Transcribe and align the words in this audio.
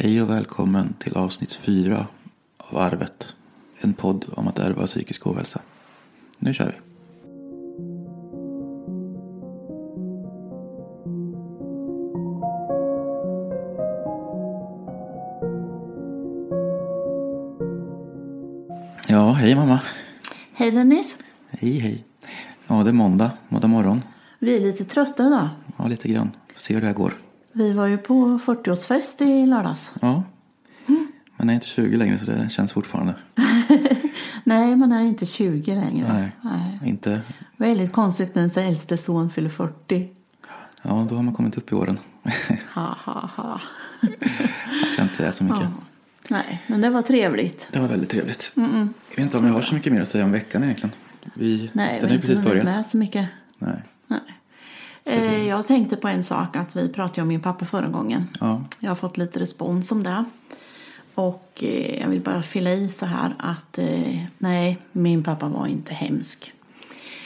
Hej 0.00 0.22
och 0.22 0.30
välkommen 0.30 0.94
till 0.98 1.16
avsnitt 1.16 1.52
fyra 1.52 2.06
av 2.56 2.78
Arvet. 2.78 3.34
En 3.80 3.92
podd 3.92 4.24
om 4.28 4.48
att 4.48 4.58
ärva 4.58 4.86
psykisk 4.86 5.26
ohälsa. 5.26 5.60
Nu 6.38 6.54
kör 6.54 6.66
vi. 6.66 6.72
Ja, 19.12 19.32
hej 19.32 19.54
mamma. 19.54 19.80
Hej 20.52 20.70
Dennis. 20.70 21.16
Hej, 21.50 21.78
hej. 21.78 22.04
Ja, 22.66 22.82
det 22.82 22.90
är 22.90 22.92
måndag. 22.92 23.30
Måndag 23.48 23.68
morgon. 23.68 24.02
Vi 24.38 24.56
är 24.56 24.60
lite 24.60 24.84
trötta 24.84 25.26
idag. 25.26 25.48
Ja, 25.76 25.88
lite 25.88 26.08
grann. 26.08 26.30
Får 26.52 26.60
se 26.60 26.74
hur 26.74 26.80
det 26.80 26.86
här 26.86 26.94
går. 26.94 27.14
Vi 27.58 27.72
var 27.72 27.86
ju 27.86 27.98
på 27.98 28.14
40-årsfest 28.44 29.22
i 29.22 29.46
lördags. 29.46 29.90
Ja. 30.00 30.22
Jag 31.36 31.50
är 31.50 31.54
inte 31.54 31.66
20 31.66 31.96
längre 31.96 32.18
så 32.18 32.24
det 32.24 32.48
känns 32.50 32.72
fortfarande. 32.72 33.14
Nej, 34.44 34.76
man 34.76 34.92
är 34.92 35.00
inte 35.00 35.26
20 35.26 35.74
längre. 35.74 36.12
Nej, 36.12 36.32
Nej. 36.42 36.90
inte. 36.90 37.20
Väldigt 37.56 37.92
konstigt 37.92 38.34
när 38.34 38.42
ens 38.42 38.56
äldste 38.56 38.96
son 38.96 39.30
fyller 39.30 39.48
40. 39.48 40.08
Ja, 40.82 41.06
då 41.10 41.16
har 41.16 41.22
man 41.22 41.34
kommit 41.34 41.56
upp 41.56 41.72
i 41.72 41.74
åren. 41.74 41.98
Ha, 42.74 42.96
ha, 43.04 43.30
ha. 43.36 43.60
Jag 44.82 44.92
ska 44.92 45.02
inte 45.02 45.14
säga 45.14 45.32
så 45.32 45.44
mycket. 45.44 45.60
Ja. 45.62 45.70
Nej, 46.28 46.62
men 46.66 46.80
det 46.80 46.90
var 46.90 47.02
trevligt. 47.02 47.68
Det 47.72 47.78
var 47.78 47.88
väldigt 47.88 48.10
trevligt. 48.10 48.52
Jag 48.54 48.66
vet 49.10 49.18
inte 49.18 49.38
om 49.38 49.46
jag 49.46 49.52
har 49.52 49.62
så 49.62 49.74
mycket 49.74 49.92
mer 49.92 50.02
att 50.02 50.08
säga 50.08 50.24
om 50.24 50.32
veckan 50.32 50.64
egentligen. 50.64 50.92
Vi, 51.34 51.70
Nej, 51.72 52.00
den 52.00 52.00
vi 52.00 52.06
har 52.06 52.10
ju 52.10 52.14
inte 52.14 52.26
precis 52.26 52.44
börjat. 52.44 52.64
med 52.64 52.86
så 52.86 52.96
mycket. 52.96 53.28
Nej. 53.58 53.82
Nej. 55.08 55.18
Eh, 55.18 55.48
jag 55.48 55.66
tänkte 55.66 55.96
på 55.96 56.08
en 56.08 56.24
sak, 56.24 56.56
att 56.56 56.76
vi 56.76 56.88
pratade 56.88 57.22
om 57.22 57.28
min 57.28 57.40
pappa 57.40 57.64
förra 57.64 57.88
gången. 57.88 58.24
Ja. 58.40 58.64
Jag 58.78 58.90
har 58.90 58.96
fått 58.96 59.16
lite 59.16 59.40
respons 59.40 59.92
om 59.92 60.02
det. 60.02 60.24
Och 61.14 61.52
eh, 61.62 62.00
jag 62.00 62.08
vill 62.08 62.20
bara 62.20 62.42
fylla 62.42 62.70
i 62.70 62.88
så 62.88 63.06
här 63.06 63.34
att 63.38 63.78
eh, 63.78 64.18
nej, 64.38 64.78
min 64.92 65.22
pappa 65.22 65.48
var 65.48 65.66
inte 65.66 65.94
hemsk. 65.94 66.52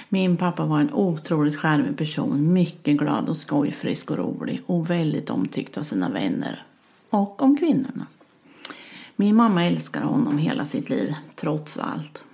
Min 0.08 0.36
pappa 0.36 0.64
var 0.64 0.80
en 0.80 0.92
otroligt 0.92 1.56
charmig 1.56 1.96
person, 1.96 2.52
mycket 2.52 2.96
glad 2.96 3.28
och 3.28 3.36
skojfrisk 3.36 4.10
och 4.10 4.16
rolig 4.16 4.62
och 4.66 4.90
väldigt 4.90 5.30
omtyckt 5.30 5.78
av 5.78 5.82
sina 5.82 6.08
vänner 6.08 6.64
och 7.10 7.42
om 7.42 7.56
kvinnorna. 7.56 8.06
Min 9.16 9.36
mamma 9.36 9.64
älskar 9.64 10.02
honom 10.02 10.38
hela 10.38 10.64
sitt 10.64 10.90
liv, 10.90 11.14
trots 11.36 11.78
allt. 11.78 12.24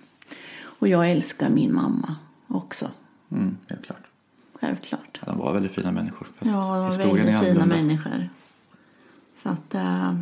Och 0.60 0.88
jag 0.88 1.10
älskar 1.10 1.48
min 1.48 1.74
mamma 1.74 2.14
också, 2.48 2.90
Mm, 3.30 3.56
helt 3.68 3.86
klart. 3.86 4.07
Självklart. 4.60 5.20
De 5.26 5.38
var 5.38 5.52
väldigt 5.52 5.72
fina 5.72 5.90
människor. 5.92 6.28
Fast 6.38 6.50
Ja, 6.50 6.60
de 6.60 7.08
var 7.08 7.16
väldigt 7.16 7.48
fina 7.48 7.66
människor. 7.66 8.28
Så 9.36 9.48
att, 9.48 9.74
eh, 9.74 10.14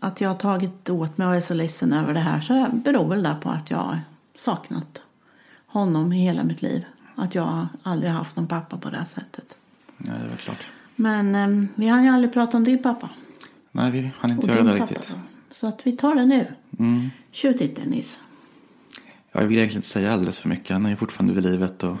att 0.00 0.20
jag 0.20 0.28
har 0.28 0.36
tagit 0.36 0.90
åt 0.90 1.18
mig 1.18 1.26
och 1.26 1.36
är 1.36 1.40
så 1.40 1.54
ledsen 1.54 1.92
över 1.92 2.14
det 2.14 2.20
här 2.20 2.40
så 2.40 2.66
beror 2.72 3.08
väl 3.08 3.22
det 3.22 3.36
på 3.42 3.50
att 3.50 3.70
jag 3.70 3.78
har 3.78 4.00
saknat 4.38 5.02
honom 5.66 6.12
i 6.12 6.22
hela 6.24 6.44
mitt 6.44 6.62
liv. 6.62 6.84
Att 7.14 7.34
jag 7.34 7.66
aldrig 7.82 8.10
har 8.12 8.18
haft 8.18 8.36
någon 8.36 8.46
pappa 8.46 8.76
på 8.76 8.90
det 8.90 8.96
här 8.96 9.04
sättet. 9.04 9.54
Ja, 9.98 10.12
det 10.22 10.28
var 10.28 10.36
klart. 10.36 10.66
Men 10.96 11.34
eh, 11.34 11.68
vi 11.74 11.88
hann 11.88 12.04
ju 12.04 12.10
aldrig 12.10 12.32
prata 12.32 12.56
om 12.56 12.64
din 12.64 12.82
pappa. 12.82 13.08
Nej, 13.72 13.90
vi 13.90 14.10
hann 14.18 14.30
inte 14.30 14.42
Och 14.46 14.48
göra 14.56 14.62
det 14.72 14.78
pappa. 14.78 14.92
riktigt. 14.94 15.14
Så 15.52 15.66
att 15.66 15.86
vi 15.86 15.96
tar 15.96 16.14
det 16.14 16.26
nu. 16.26 16.46
Mm. 16.78 17.10
Shoot 17.32 17.60
it 17.60 17.76
Dennis. 17.76 18.20
Ja, 19.32 19.40
jag 19.40 19.48
vill 19.48 19.56
egentligen 19.58 19.78
inte 19.78 19.88
säga 19.88 20.12
alldeles 20.12 20.38
för 20.38 20.48
mycket. 20.48 20.70
Han 20.70 20.86
är 20.86 20.90
ju 20.90 20.96
fortfarande 20.96 21.34
vid 21.34 21.44
livet 21.44 21.82
och 21.82 21.96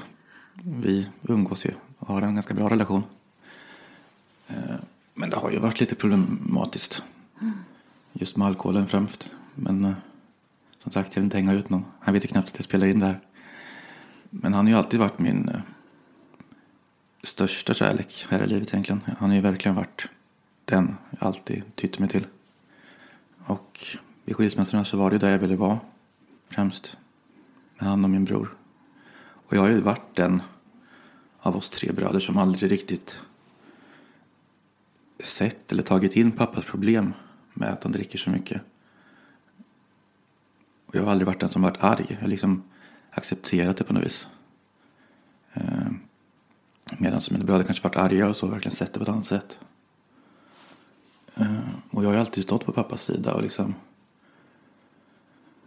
vi 0.82 1.06
umgås 1.22 1.39
ju 1.56 1.72
och 1.98 2.06
har 2.06 2.22
en 2.22 2.34
ganska 2.34 2.54
bra 2.54 2.68
relation. 2.68 3.02
Eh, 4.48 4.76
men 5.14 5.30
det 5.30 5.36
har 5.36 5.50
ju 5.50 5.58
varit 5.58 5.80
lite 5.80 5.94
problematiskt. 5.94 7.02
Just 8.12 8.36
med 8.36 8.46
alkoholen 8.46 8.86
främst. 8.86 9.28
Men 9.54 9.84
eh, 9.84 9.92
som 10.78 10.92
sagt, 10.92 11.16
jag 11.16 11.20
vill 11.20 11.26
inte 11.26 11.36
hänga 11.36 11.52
ut 11.52 11.70
någon. 11.70 11.84
Han 12.00 12.14
vet 12.14 12.24
ju 12.24 12.28
knappt 12.28 12.48
att 12.48 12.56
jag 12.56 12.64
spelar 12.64 12.86
in 12.86 12.98
det 12.98 13.06
här. 13.06 13.20
Men 14.30 14.54
han 14.54 14.64
har 14.64 14.70
ju 14.70 14.78
alltid 14.78 15.00
varit 15.00 15.18
min 15.18 15.48
eh, 15.48 15.60
största 17.22 17.74
kärlek 17.74 18.26
här 18.28 18.42
i 18.42 18.46
livet 18.46 18.68
egentligen. 18.68 19.00
Han 19.18 19.28
har 19.28 19.36
ju 19.36 19.42
verkligen 19.42 19.74
varit 19.74 20.08
den 20.64 20.96
jag 21.10 21.26
alltid 21.26 21.62
tytt 21.74 21.98
mig 21.98 22.08
till. 22.08 22.26
Och 23.46 23.86
vid 24.24 24.36
skilsmässorna 24.36 24.84
så 24.84 24.96
var 24.96 25.10
det 25.10 25.18
där 25.18 25.30
jag 25.30 25.38
ville 25.38 25.56
vara 25.56 25.78
främst. 26.46 26.96
Med 27.78 27.88
han 27.88 28.04
och 28.04 28.10
min 28.10 28.24
bror. 28.24 28.56
Och 29.46 29.56
jag 29.56 29.60
har 29.60 29.68
ju 29.68 29.80
varit 29.80 30.16
den 30.16 30.42
av 31.40 31.56
oss 31.56 31.68
tre 31.70 31.92
bröder 31.92 32.20
som 32.20 32.38
aldrig 32.38 32.72
riktigt 32.72 33.18
sett 35.24 35.72
eller 35.72 35.82
tagit 35.82 36.16
in 36.16 36.32
pappas 36.32 36.64
problem 36.64 37.12
med 37.54 37.68
att 37.68 37.82
han 37.82 37.92
dricker 37.92 38.18
så 38.18 38.30
mycket. 38.30 38.62
Och 40.86 40.94
jag 40.94 41.02
har 41.02 41.10
aldrig 41.10 41.26
varit 41.26 41.40
den 41.40 41.48
som 41.48 41.62
varit 41.62 41.84
arg. 41.84 42.06
Jag 42.08 42.16
har 42.16 42.28
liksom 42.28 42.62
accepterat 43.10 43.76
det 43.76 43.84
på 43.84 43.92
något 43.92 44.04
vis. 44.04 44.28
Eh, 45.52 45.90
Medan 46.98 47.20
mina 47.30 47.44
bröder 47.44 47.64
kanske 47.64 47.84
varit 47.84 47.96
arga 47.96 48.28
och 48.28 48.36
så 48.36 48.46
verkligen 48.46 48.76
sett 48.76 48.92
det 48.92 48.98
på 48.98 49.02
ett 49.02 49.08
annat 49.08 49.26
sätt. 49.26 49.58
Eh, 51.36 51.58
Och 51.90 52.02
jag 52.04 52.08
har 52.08 52.14
ju 52.14 52.20
alltid 52.20 52.44
stått 52.44 52.64
på 52.66 52.72
pappas 52.72 53.02
sida 53.02 53.34
och 53.34 53.42
liksom 53.42 53.74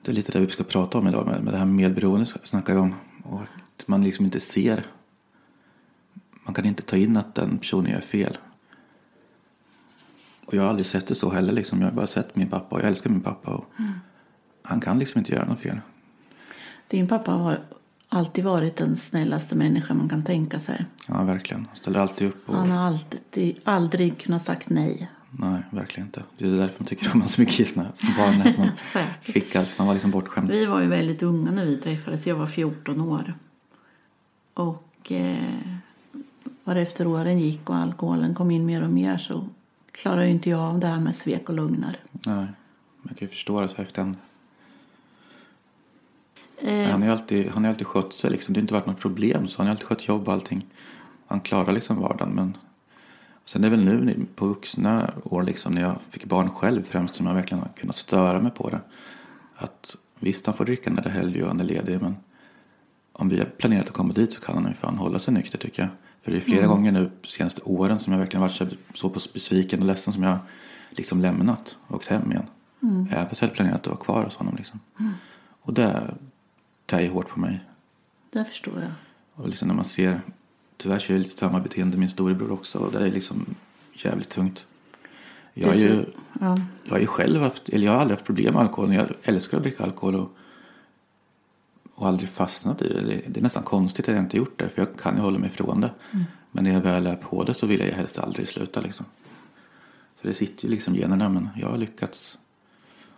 det 0.01 0.11
är 0.11 0.15
lite 0.15 0.31
det 0.31 0.39
vi 0.39 0.49
ska 0.49 0.63
prata 0.63 0.97
om 0.97 1.07
idag 1.07 1.25
med, 1.27 1.43
med 1.43 1.53
det 1.53 1.57
här 1.57 1.65
medberoende 1.65 2.25
snackar 2.25 2.73
vi 2.73 2.79
om. 2.79 2.95
Och 3.23 3.41
att 3.41 3.87
man 3.87 4.03
liksom 4.03 4.25
inte 4.25 4.39
ser. 4.39 4.85
Man 6.45 6.53
kan 6.53 6.65
inte 6.65 6.83
ta 6.83 6.97
in 6.97 7.17
att 7.17 7.35
den 7.35 7.57
personen 7.57 7.91
gör 7.91 8.01
fel. 8.01 8.37
Och 10.45 10.53
jag 10.53 10.61
har 10.61 10.69
aldrig 10.69 10.85
sett 10.85 11.07
det 11.07 11.15
så 11.15 11.29
heller 11.29 11.53
liksom. 11.53 11.81
Jag 11.81 11.87
har 11.87 11.95
bara 11.95 12.07
sett 12.07 12.35
min 12.35 12.49
pappa 12.49 12.75
och 12.75 12.81
jag 12.81 12.87
älskar 12.87 13.09
min 13.09 13.21
pappa. 13.21 13.51
Och 13.51 13.65
Han 14.63 14.79
kan 14.79 14.99
liksom 14.99 15.19
inte 15.19 15.31
göra 15.31 15.45
något 15.45 15.59
fel. 15.59 15.79
Din 16.87 17.07
pappa 17.07 17.31
har 17.31 17.59
alltid 18.09 18.43
varit 18.43 18.75
den 18.75 18.97
snällaste 18.97 19.55
människan 19.55 19.97
man 19.97 20.09
kan 20.09 20.23
tänka 20.23 20.59
sig. 20.59 20.85
Ja, 21.07 21.23
verkligen. 21.23 21.65
Han 21.65 21.75
ställer 21.75 21.99
alltid 21.99 22.27
upp. 22.27 22.49
Och, 22.49 22.55
Han 22.55 22.71
har 22.71 22.87
alltid, 22.87 23.59
aldrig 23.63 24.17
kunnat 24.17 24.45
sagt 24.45 24.69
nej. 24.69 25.09
Nej, 25.31 25.61
verkligen 25.69 26.07
inte. 26.07 26.23
Det 26.37 26.45
är 26.45 26.49
därför 26.51 26.75
man 26.79 26.87
tycker 26.87 27.05
om 27.05 27.11
honom 27.11 27.27
så 27.27 27.41
mycket 27.41 27.67
som 27.67 27.83
barn. 28.17 28.41
Att 28.41 28.57
man 28.57 28.71
fick 29.21 29.55
allt. 29.55 29.77
Man 29.77 29.87
var 29.87 29.93
liksom 29.93 30.11
bortskämd. 30.11 30.49
Vi 30.49 30.65
var 30.65 30.81
ju 30.81 30.87
väldigt 30.87 31.23
unga 31.23 31.51
när 31.51 31.65
vi 31.65 31.77
träffades. 31.77 32.27
Jag 32.27 32.35
var 32.35 32.45
14 32.45 33.01
år. 33.01 33.33
Och 34.53 35.11
eh, 35.11 35.37
varefter 36.63 37.07
åren 37.07 37.39
gick 37.39 37.69
och 37.69 37.75
alkoholen 37.75 38.35
kom 38.35 38.51
in 38.51 38.65
mer 38.65 38.83
och 38.83 38.89
mer 38.89 39.17
så 39.17 39.47
klarade 39.91 40.27
inte 40.27 40.49
jag 40.49 40.59
av 40.59 40.79
det 40.79 40.87
här 40.87 40.99
med 40.99 41.15
svek 41.15 41.49
och 41.49 41.55
lögner. 41.55 41.99
Nej, 42.11 42.47
man 43.01 43.13
kan 43.15 43.27
ju 43.27 43.27
förstå 43.27 43.61
det 43.61 43.67
så 43.67 43.81
efterhand. 43.81 44.15
Eh, 46.57 46.89
Han 46.89 47.01
har 47.01 47.07
ju 47.07 47.13
alltid, 47.13 47.49
han 47.49 47.63
har 47.63 47.71
alltid 47.71 47.87
skött 47.87 48.13
sig 48.13 48.31
liksom. 48.31 48.53
Det 48.53 48.57
har 48.59 48.61
inte 48.61 48.73
varit 48.73 48.85
något 48.85 48.99
problem. 48.99 49.47
Så 49.47 49.57
han 49.57 49.67
har 49.67 49.71
alltid 49.71 49.87
skött 49.87 50.07
jobb 50.07 50.27
och 50.27 50.33
allting. 50.33 50.65
Han 51.27 51.39
klarar 51.39 51.71
liksom 51.71 51.99
vardagen. 51.99 52.29
Men 52.35 52.57
sen 53.45 53.63
är 53.63 53.69
det 53.69 53.75
väl 53.75 53.85
nu 53.85 54.25
på 54.35 54.47
vuxna 54.47 55.09
år 55.23 55.43
liksom 55.43 55.73
när 55.73 55.81
jag 55.81 55.95
fick 56.09 56.25
barn 56.25 56.49
själv 56.49 56.83
främst 56.83 57.15
som 57.15 57.25
jag 57.25 57.33
verkligen 57.33 57.63
har 57.63 57.69
kunnat 57.69 57.95
störa 57.95 58.41
mig 58.41 58.51
på 58.51 58.69
det. 58.69 58.81
Att 59.55 59.95
visst 60.19 60.45
han 60.45 60.55
får 60.55 60.65
dricka 60.65 60.89
när 60.89 61.01
det 61.01 61.09
är 61.09 61.13
helg 61.13 61.41
och 61.41 61.47
han 61.47 61.59
är 61.59 61.63
ledig 61.63 62.01
men 62.01 62.15
om 63.13 63.29
vi 63.29 63.39
har 63.39 63.45
planerat 63.45 63.87
att 63.89 63.93
komma 63.93 64.13
dit 64.13 64.33
så 64.33 64.41
kan 64.41 64.55
han 64.55 64.67
ju 64.67 64.73
fan 64.73 64.97
hålla 64.97 65.19
sig 65.19 65.33
nykter 65.33 65.57
tycker 65.57 65.81
jag. 65.81 65.89
För 66.23 66.31
det 66.31 66.37
är 66.37 66.41
flera 66.41 66.67
gånger 66.67 66.91
nu 66.91 67.11
de 67.21 67.27
senaste 67.27 67.61
åren 67.61 67.99
som 67.99 68.13
jag 68.13 68.19
verkligen 68.19 68.41
varit 68.41 68.55
så, 68.55 68.67
så 68.93 69.09
pass 69.09 69.33
besviken 69.33 69.79
och 69.79 69.85
ledsen 69.85 70.13
som 70.13 70.23
jag 70.23 70.37
liksom 70.89 71.21
lämnat 71.21 71.77
och 71.87 71.95
åkt 71.95 72.07
hem 72.07 72.31
igen. 72.31 72.45
Även 73.11 73.29
fast 73.29 73.41
jag 73.41 73.47
hade 73.47 73.55
planerat 73.55 73.81
att 73.81 73.87
vara 73.87 73.97
kvar 73.97 74.23
hos 74.23 74.35
honom 74.35 74.55
liksom. 74.55 74.79
Och 75.61 75.73
det 75.73 76.15
ju 76.99 77.09
hårt 77.09 77.29
på 77.29 77.39
mig. 77.39 77.59
det 78.31 78.45
förstår 78.45 78.79
jag. 78.79 78.91
Och 79.33 79.49
liksom 79.49 79.67
när 79.67 79.75
man 79.75 79.85
ser, 79.85 80.21
tyvärr 80.77 80.99
ser 80.99 81.13
jag 81.13 81.21
lite 81.21 81.37
samma 81.37 81.59
beteende 81.59 81.97
min 81.97 82.09
storebror 82.09 82.51
också 82.51 82.79
och 82.79 82.91
det 82.91 82.99
är 82.99 83.11
liksom 83.11 83.45
jävligt 83.93 84.29
tungt. 84.29 84.65
Jag 85.53 85.67
har 85.67 85.75
ju. 85.75 86.05
Ja. 86.41 86.57
jag 86.83 87.09
själv 87.09 87.41
haft, 87.41 87.69
eller 87.69 87.85
jag 87.85 87.93
har 87.93 87.99
aldrig 87.99 88.17
haft 88.17 88.25
problem 88.25 88.53
med 88.53 88.61
alkohol. 88.61 88.93
Jag 88.93 89.07
älskar 89.23 89.57
att 89.57 89.63
dricka 89.63 89.83
alkohol 89.83 90.15
och, 90.15 90.35
och 91.95 92.07
aldrig 92.07 92.29
fastnat 92.29 92.81
i 92.81 92.87
det. 92.87 93.01
Det- 93.27 93.39
är 93.39 93.43
nästan 93.43 93.63
konstigt 93.63 94.09
att 94.09 94.15
jag 94.15 94.23
inte 94.23 94.37
gjort 94.37 94.59
det 94.59 94.69
för 94.69 94.81
jag 94.81 94.95
kan 94.97 95.15
ju 95.15 95.21
hålla 95.21 95.39
mig 95.39 95.49
ifrån 95.49 95.81
det. 95.81 95.91
Men 96.51 96.63
när 96.63 96.73
jag 96.73 96.81
väl 96.81 97.07
är 97.07 97.15
på 97.15 97.43
det 97.43 97.53
så 97.53 97.65
vill 97.67 97.79
jag 97.79 97.87
helst 97.87 98.19
aldrig 98.19 98.47
sluta 98.47 98.81
liksom. 98.81 99.05
Så 100.21 100.27
det 100.27 100.33
sitter 100.33 100.63
ju 100.65 100.69
liksom 100.71 100.95
generna 100.95 101.29
men 101.29 101.49
jag 101.55 101.69
har 101.69 101.77
lyckats 101.77 102.37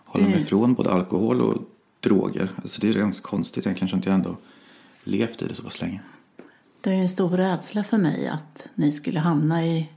hålla 0.06 0.24
mig 0.26 0.34
Det- 0.34 0.40
ifrån 0.42 0.74
både 0.74 0.92
alkohol 0.92 1.42
och 1.42 1.62
droger. 2.00 2.50
Alltså 2.56 2.82
det 2.82 2.90
är 2.90 2.94
ganska 2.94 3.28
konstigt 3.28 3.66
egentligen 3.66 4.00
att 4.00 4.06
jag 4.06 4.16
ändå 4.16 4.38
levt 5.04 5.42
i 5.42 5.48
det 5.48 5.56
så 5.56 5.64
pass 5.64 5.82
länge. 5.82 6.02
Det 6.82 6.90
är 6.90 6.96
ju 6.96 7.02
en 7.02 7.10
stor 7.10 7.30
rädsla 7.30 7.84
för 7.84 7.98
mig 7.98 8.28
att 8.28 8.68
ni 8.76 8.92
skulle 8.92 9.20
hamna 9.20 9.66
i 9.66 9.90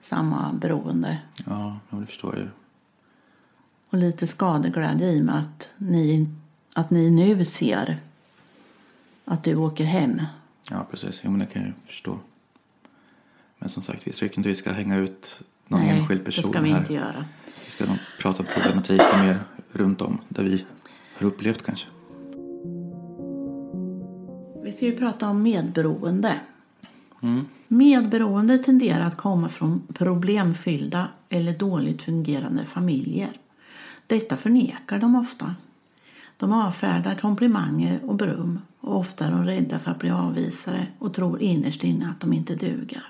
samma 0.00 0.52
beroende. 0.52 1.18
Ja, 1.46 1.78
det 1.90 2.06
förstår 2.06 2.34
jag 2.34 2.42
ju. 2.42 2.48
Och 3.90 3.98
lite 3.98 4.26
skadeglädje 4.26 5.12
i 5.12 5.20
och 5.20 5.24
med 5.24 5.38
att 5.38 5.68
ni, 5.78 6.28
att 6.74 6.90
ni 6.90 7.10
nu 7.10 7.44
ser 7.44 8.00
att 9.24 9.44
du 9.44 9.54
åker 9.54 9.84
hem. 9.84 10.22
Ja, 10.70 10.86
precis. 10.90 11.20
Jo, 11.24 11.30
men 11.30 11.40
det 11.40 11.46
kan 11.46 11.62
jag 11.62 11.72
förstå. 11.86 12.18
Men 13.58 13.68
som 13.68 13.82
sagt, 13.82 14.06
vi 14.06 14.12
tycker 14.12 14.38
inte 14.38 14.48
vi 14.48 14.56
ska 14.56 14.72
hänga 14.72 14.96
ut 14.96 15.40
någon 15.68 15.80
Nej, 15.80 15.98
enskild 15.98 16.20
det 16.20 16.24
person 16.24 16.44
ska 16.44 16.60
vi 16.60 16.70
här. 16.70 16.78
inte 16.78 16.94
göra. 16.94 17.24
Vi 17.64 17.70
ska 17.70 17.86
nog 17.86 17.96
prata 18.20 18.42
om 18.42 18.48
problematiken 18.54 19.26
mer 19.26 19.38
runt 19.72 20.00
om 20.00 20.18
där 20.28 20.42
vi 20.44 20.64
har 21.18 21.26
upplevt 21.26 21.62
kanske. 21.62 21.86
Vi 24.64 24.72
ska 24.72 24.86
ju 24.86 24.96
prata 24.96 25.28
om 25.28 25.42
medberoende. 25.42 26.40
Medberoende 27.68 28.58
tenderar 28.58 29.06
att 29.06 29.16
komma 29.16 29.48
från 29.48 29.86
problemfyllda 29.94 31.08
eller 31.28 31.52
dåligt 31.52 32.02
fungerande 32.02 32.64
familjer. 32.64 33.40
Detta 34.06 34.36
förnekar 34.36 34.98
de 34.98 35.16
ofta. 35.16 35.54
De 36.36 36.52
avfärdar 36.52 37.14
komplimanger 37.14 38.00
och 38.04 38.14
beröm 38.14 38.60
och 38.84 38.96
ofta 38.96 39.26
är 39.26 39.30
de 39.30 39.44
rädda 39.44 39.78
för 39.78 39.90
att 39.90 39.98
bli 39.98 40.10
avvisade 40.10 40.86
och 40.98 41.14
tror 41.14 41.42
innerst 41.42 41.84
inne 41.84 42.10
att 42.10 42.20
de 42.20 42.32
inte 42.32 42.54
duger. 42.54 43.06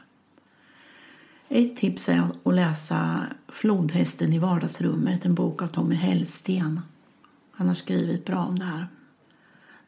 Ett 1.48 1.76
tips 1.76 2.08
är 2.08 2.22
att 2.44 2.54
läsa 2.54 3.26
Flodhästen 3.48 4.32
i 4.32 4.38
vardagsrummet, 4.38 5.24
en 5.24 5.34
bok 5.34 5.62
av 5.62 5.66
Tommy 5.66 5.94
Hellsten. 5.94 6.80
Han 7.50 7.68
har 7.68 7.74
skrivit 7.74 8.24
bra 8.24 8.44
om 8.44 8.58
det 8.58 8.64
här. 8.64 8.86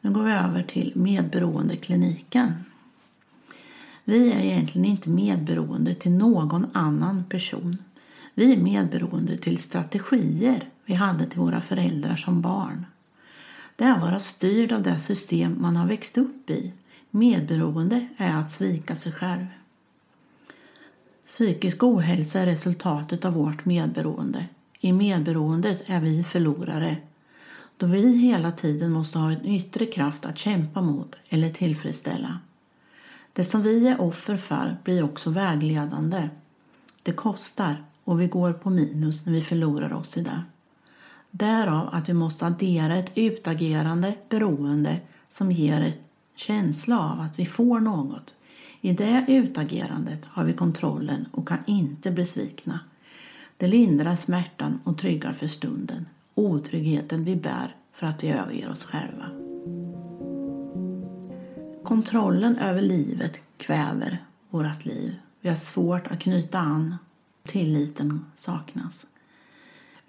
Nu 0.01 0.11
går 0.11 0.23
vi 0.23 0.31
över 0.31 0.63
till 0.63 0.91
medberoendekliniken. 0.95 2.53
Vi 4.03 4.31
är 4.31 4.39
egentligen 4.39 4.85
inte 4.85 5.09
medberoende 5.09 5.95
till 5.95 6.11
någon 6.11 6.65
annan 6.73 7.23
person. 7.23 7.77
Vi 8.33 8.53
är 8.53 8.57
medberoende 8.57 9.37
till 9.37 9.57
strategier 9.57 10.69
vi 10.85 10.93
hade 10.93 11.25
till 11.25 11.39
våra 11.39 11.61
föräldrar 11.61 12.15
som 12.15 12.41
barn. 12.41 12.85
Det 13.77 13.83
är 13.83 13.91
att 13.91 14.01
vara 14.01 14.19
styrd 14.19 14.71
av 14.71 14.81
det 14.81 14.99
system 14.99 15.61
man 15.61 15.75
har 15.75 15.87
växt 15.87 16.17
upp 16.17 16.49
i. 16.49 16.73
Medberoende 17.11 18.07
är 18.17 18.35
att 18.35 18.51
svika 18.51 18.95
sig 18.95 19.11
själv. 19.11 19.45
Psykisk 21.25 21.83
ohälsa 21.83 22.39
är 22.39 22.45
resultatet 22.45 23.25
av 23.25 23.33
vårt 23.33 23.65
medberoende. 23.65 24.45
I 24.79 24.93
medberoendet 24.93 25.83
är 25.85 26.01
vi 26.01 26.23
förlorare 26.23 26.97
då 27.77 27.87
vi 27.87 28.17
hela 28.17 28.51
tiden 28.51 28.91
måste 28.91 29.19
ha 29.19 29.31
en 29.31 29.45
yttre 29.45 29.85
kraft 29.85 30.25
att 30.25 30.37
kämpa 30.37 30.81
mot 30.81 31.15
eller 31.29 31.49
tillfredsställa. 31.49 32.39
Det 33.33 33.43
som 33.43 33.61
vi 33.61 33.87
är 33.87 34.01
offer 34.01 34.37
för 34.37 34.77
blir 34.83 35.03
också 35.03 35.29
vägledande. 35.29 36.29
Det 37.03 37.11
kostar 37.11 37.83
och 38.03 38.21
vi 38.21 38.27
går 38.27 38.53
på 38.53 38.69
minus 38.69 39.25
när 39.25 39.33
vi 39.33 39.41
förlorar 39.41 39.93
oss 39.93 40.17
i 40.17 40.21
det. 40.21 40.43
Därav 41.31 41.89
att 41.91 42.09
vi 42.09 42.13
måste 42.13 42.45
addera 42.45 42.97
ett 42.97 43.11
utagerande 43.15 44.13
beroende 44.29 44.99
som 45.29 45.51
ger 45.51 45.81
en 45.81 45.93
känsla 46.35 46.99
av 46.99 47.19
att 47.19 47.39
vi 47.39 47.45
får 47.45 47.79
något. 47.79 48.35
I 48.81 48.93
det 48.93 49.25
utagerandet 49.27 50.25
har 50.25 50.43
vi 50.43 50.53
kontrollen 50.53 51.25
och 51.31 51.47
kan 51.47 51.57
inte 51.67 52.11
bli 52.11 52.25
svikna. 52.25 52.79
Det 53.57 53.67
lindrar 53.67 54.15
smärtan 54.15 54.79
och 54.83 54.97
tryggar 54.97 55.33
för 55.33 55.47
stunden. 55.47 56.05
Otryggheten 56.35 57.23
vi 57.23 57.35
bär 57.35 57.75
för 57.93 58.07
att 58.07 58.23
vi 58.23 58.31
överger 58.31 58.69
oss 58.69 58.83
själva. 58.85 59.25
Kontrollen 61.83 62.57
över 62.57 62.81
livet 62.81 63.41
kväver 63.57 64.25
vårt 64.49 64.85
liv. 64.85 65.15
Vi 65.41 65.49
har 65.49 65.55
svårt 65.55 66.07
att 66.07 66.19
knyta 66.19 66.59
an. 66.59 66.95
Tilliten 67.47 68.25
saknas. 68.35 69.05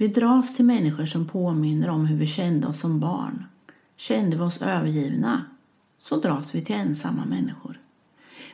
Vi 0.00 0.08
dras 0.08 0.56
till 0.56 0.64
människor 0.64 1.06
som 1.06 1.26
påminner 1.26 1.88
om 1.88 2.06
hur 2.06 2.16
vi 2.16 2.26
kände 2.26 2.66
oss 2.66 2.80
som 2.80 3.00
barn. 3.00 3.44
Kände 3.96 4.36
vi 4.36 4.42
oss 4.42 4.62
övergivna 4.62 5.44
så 5.98 6.20
dras 6.20 6.54
vi 6.54 6.64
till 6.64 6.74
ensamma 6.74 7.24
människor. 7.24 7.80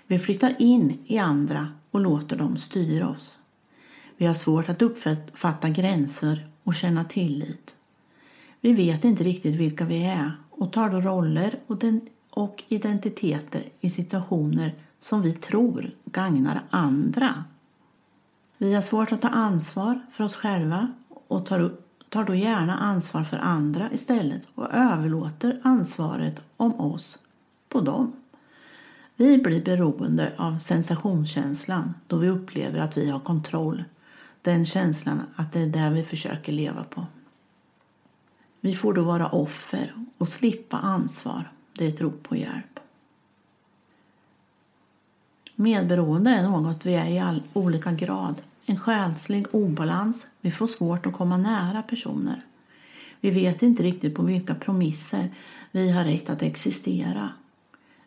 Vi 0.06 0.18
flyttar 0.18 0.54
in 0.58 0.98
i 1.06 1.18
andra 1.18 1.68
och 1.90 2.00
låter 2.00 2.36
dem 2.36 2.56
styra 2.56 3.08
oss. 3.08 3.38
Vi 4.16 4.26
har 4.26 4.34
svårt 4.34 4.68
att 4.68 4.82
uppfatta 4.82 5.68
gränser 5.68 6.48
och 6.62 6.74
känna 6.74 7.04
tillit. 7.04 7.76
Vi 8.60 8.72
vet 8.72 9.04
inte 9.04 9.24
riktigt 9.24 9.54
vilka 9.54 9.84
vi 9.84 10.04
är 10.04 10.32
och 10.50 10.72
tar 10.72 10.90
då 10.90 11.00
roller 11.00 11.60
och 12.30 12.64
identiteter 12.68 13.64
i 13.80 13.90
situationer 13.90 14.74
som 15.00 15.22
vi 15.22 15.32
tror 15.32 15.90
gagnar 16.04 16.62
andra. 16.70 17.44
Vi 18.58 18.74
har 18.74 18.82
svårt 18.82 19.12
att 19.12 19.22
ta 19.22 19.28
ansvar 19.28 20.00
för 20.10 20.24
oss 20.24 20.36
själva 20.36 20.92
och 21.28 21.46
tar, 21.46 21.72
tar 22.08 22.24
då 22.24 22.34
gärna 22.34 22.78
ansvar 22.78 23.24
för 23.24 23.38
andra 23.38 23.90
istället 23.92 24.48
och 24.54 24.74
överlåter 24.74 25.60
ansvaret 25.62 26.40
om 26.56 26.80
oss 26.80 27.18
på 27.68 27.80
dem. 27.80 28.12
Vi 29.16 29.38
blir 29.38 29.64
beroende 29.64 30.32
av 30.36 30.58
sensationskänslan 30.58 31.94
då 32.06 32.16
vi 32.16 32.28
upplever 32.28 32.78
att 32.78 32.96
vi 32.96 33.10
har 33.10 33.20
kontroll. 33.20 33.84
Den 34.42 34.66
känslan 34.66 35.20
att 35.36 35.52
det 35.52 35.60
är 35.60 35.66
det 35.66 35.90
vi 35.90 36.04
försöker 36.04 36.52
leva 36.52 36.84
på. 36.84 37.06
Vi 38.60 38.74
får 38.74 38.92
då 38.92 39.02
vara 39.02 39.28
offer 39.28 39.94
och 40.18 40.28
slippa 40.28 40.76
ansvar. 40.76 41.52
Det 41.72 41.84
är 41.84 41.88
ett 41.88 42.00
rop 42.00 42.22
på 42.22 42.36
hjälp. 42.36 42.80
Medberoende 45.54 46.30
är 46.30 46.42
något 46.42 46.86
vi 46.86 46.94
är 46.94 47.10
i 47.10 47.18
all 47.18 47.42
olika 47.52 47.92
grad. 47.92 48.42
En 48.66 48.78
själslig 48.78 49.46
obalans. 49.50 50.26
Vi 50.40 50.50
får 50.50 50.66
svårt 50.66 51.06
att 51.06 51.12
komma 51.12 51.36
nära 51.36 51.82
personer. 51.82 52.44
Vi 53.20 53.30
vet 53.30 53.62
inte 53.62 53.82
riktigt 53.82 54.14
på 54.14 54.22
vilka 54.22 54.54
promisser 54.54 55.34
vi 55.70 55.90
har 55.90 56.04
rätt 56.04 56.30
att 56.30 56.42
existera. 56.42 57.28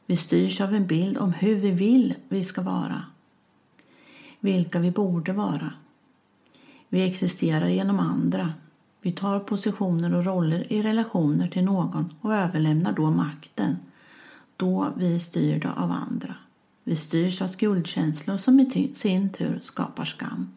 Vi 0.06 0.18
styrs 0.18 0.62
av 0.62 0.74
en 0.74 0.88
bild 0.88 1.18
om 1.18 1.34
hur 1.34 1.56
vi 1.56 1.72
vill 1.72 2.14
vi 2.30 2.44
ska 2.44 2.62
vara. 2.62 3.04
Vilka 4.40 4.80
vi 4.80 4.92
borde 4.92 5.34
vara. 5.34 5.74
Vi 6.90 7.08
existerar 7.08 7.68
genom 7.68 8.00
andra. 8.00 8.54
Vi 9.02 9.12
tar 9.12 9.40
positioner 9.40 10.16
och 10.16 10.26
roller 10.26 10.74
i 10.74 10.84
relationer 10.84 11.48
till 11.48 11.64
någon 11.64 12.14
och 12.22 12.36
överlämnar 12.36 12.92
då 12.92 13.12
makten 13.12 13.78
då 14.58 14.94
vi 14.98 15.16
är 15.16 15.20
styrda 15.20 15.74
av 15.74 15.92
andra. 15.92 16.36
Vi 16.88 16.96
styrs 16.96 17.42
av 17.42 17.48
skuldkänslor 17.48 18.38
som 18.38 18.60
i 18.60 18.92
sin 18.96 19.30
tur 19.30 19.60
skapar 19.62 20.06
skam. 20.06 20.52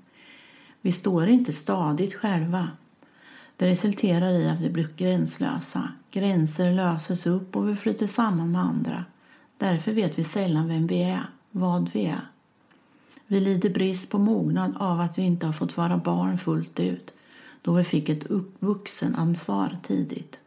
Vi 0.81 0.93
står 0.93 1.27
inte 1.27 1.53
stadigt 1.53 2.15
själva. 2.15 2.69
Det 3.57 3.67
resulterar 3.67 4.33
i 4.33 4.49
att 4.49 4.61
vi 4.61 4.71
blir 4.71 4.89
gränslösa. 4.97 5.93
Gränser 6.11 6.73
löses 6.73 7.27
upp 7.27 7.57
och 7.57 7.69
vi 7.69 7.77
flyter 7.77 8.07
samman 8.07 8.53
med 8.53 8.61
andra. 8.61 9.05
Därför 9.59 9.93
vet 9.93 10.19
vi 10.19 10.25
sällan 10.25 10.69
vem 10.69 10.87
vi 10.87 11.03
är, 11.03 11.25
vad 11.51 11.89
vi 11.89 12.07
är. 12.07 12.29
Vi 13.27 13.41
lider 13.41 13.71
brist 13.71 14.11
på 14.11 14.19
mognad 14.19 14.77
av 14.77 15.01
att 15.01 15.19
vi 15.19 15.23
inte 15.23 15.47
har 15.47 15.53
fått 15.53 15.77
vara 15.77 15.97
barn 15.97 16.39
fullt 16.39 16.81
ut 16.81 17.15
då 17.63 17.73
vi 17.73 17.85
fick 17.85 18.09
ett 18.09 18.31
vuxenansvar 18.59 19.79
tidigt. 19.83 20.39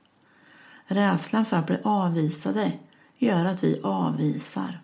Rädslan 0.85 1.45
för 1.45 1.57
att 1.57 1.67
bli 1.67 1.77
avvisade 1.83 2.71
gör 3.17 3.45
att 3.45 3.63
vi 3.63 3.79
avvisar. 3.83 4.79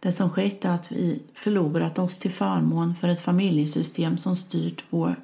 Det 0.00 0.12
som 0.12 0.30
skett 0.30 0.64
är 0.64 0.70
att 0.70 0.92
vi 0.92 1.22
förlorat 1.34 1.98
oss 1.98 2.18
till 2.18 2.30
förmån 2.30 2.94
för 2.94 3.08
ett 3.08 3.20
familjesystem 3.20 4.18
som 4.18 4.36
styrt 4.36 4.84
vår 4.90 5.16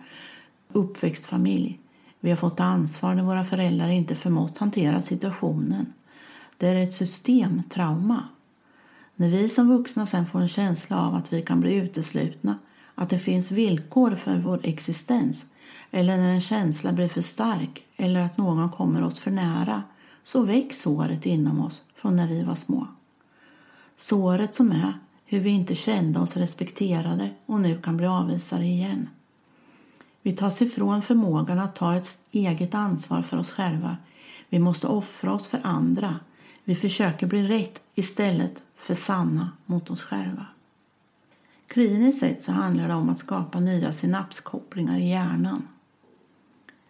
uppväxtfamilj. 0.72 1.80
Vi 2.20 2.30
har 2.30 2.36
fått 2.36 2.60
ansvar 2.60 3.14
när 3.14 3.22
våra 3.22 3.44
föräldrar 3.44 3.88
inte 3.88 4.14
förmått 4.14 4.58
hantera 4.58 5.02
situationen. 5.02 5.92
Det 6.56 6.68
är 6.68 6.76
ett 6.76 6.94
systemtrauma. 6.94 8.22
När 9.16 9.30
vi 9.30 9.48
som 9.48 9.68
vuxna 9.68 10.06
sen 10.06 10.26
får 10.26 10.40
en 10.40 10.48
känsla 10.48 11.00
av 11.00 11.14
att 11.14 11.32
vi 11.32 11.42
kan 11.42 11.60
bli 11.60 11.74
uteslutna, 11.74 12.58
att 12.94 13.10
det 13.10 13.18
finns 13.18 13.50
villkor 13.50 14.14
för 14.14 14.38
vår 14.38 14.60
existens 14.62 15.46
eller 15.90 16.16
när 16.16 16.30
en 16.30 16.40
känsla 16.40 16.92
blir 16.92 17.08
för 17.08 17.22
stark 17.22 17.82
eller 17.96 18.20
att 18.20 18.36
någon 18.36 18.70
kommer 18.70 19.02
oss 19.02 19.18
för 19.18 19.30
nära 19.30 19.82
så 20.22 20.42
väcks 20.42 20.80
såret 20.80 21.26
inom 21.26 21.60
oss 21.60 21.82
från 21.94 22.16
när 22.16 22.28
vi 22.28 22.42
var 22.42 22.54
små. 22.54 22.86
Såret 23.96 24.54
som 24.54 24.72
är 24.72 24.98
hur 25.24 25.40
vi 25.40 25.50
inte 25.50 25.74
kände 25.74 26.20
oss 26.20 26.36
respekterade 26.36 27.30
och 27.46 27.60
nu 27.60 27.80
kan 27.80 27.96
bli 27.96 28.06
avvisade 28.06 28.64
igen. 28.64 29.08
Vi 30.22 30.32
tas 30.32 30.62
ifrån 30.62 31.02
förmågan 31.02 31.58
att 31.58 31.76
ta 31.76 31.94
ett 31.94 32.18
eget 32.30 32.74
ansvar 32.74 33.22
för 33.22 33.38
oss 33.38 33.50
själva. 33.50 33.96
Vi 34.48 34.58
måste 34.58 34.86
offra 34.86 35.32
oss 35.32 35.46
för 35.46 35.60
andra. 35.62 36.14
Vi 36.64 36.74
försöker 36.74 37.26
bli 37.26 37.48
rätt 37.48 37.82
istället 37.94 38.62
för 38.76 38.94
sanna 38.94 39.50
mot 39.66 39.90
oss 39.90 40.02
själva. 40.02 40.46
Kliniskt 41.66 42.20
sett 42.20 42.42
så 42.42 42.52
handlar 42.52 42.88
det 42.88 42.94
om 42.94 43.08
att 43.08 43.18
skapa 43.18 43.60
nya 43.60 43.92
synapskopplingar 43.92 44.98
i 44.98 45.08
hjärnan. 45.08 45.68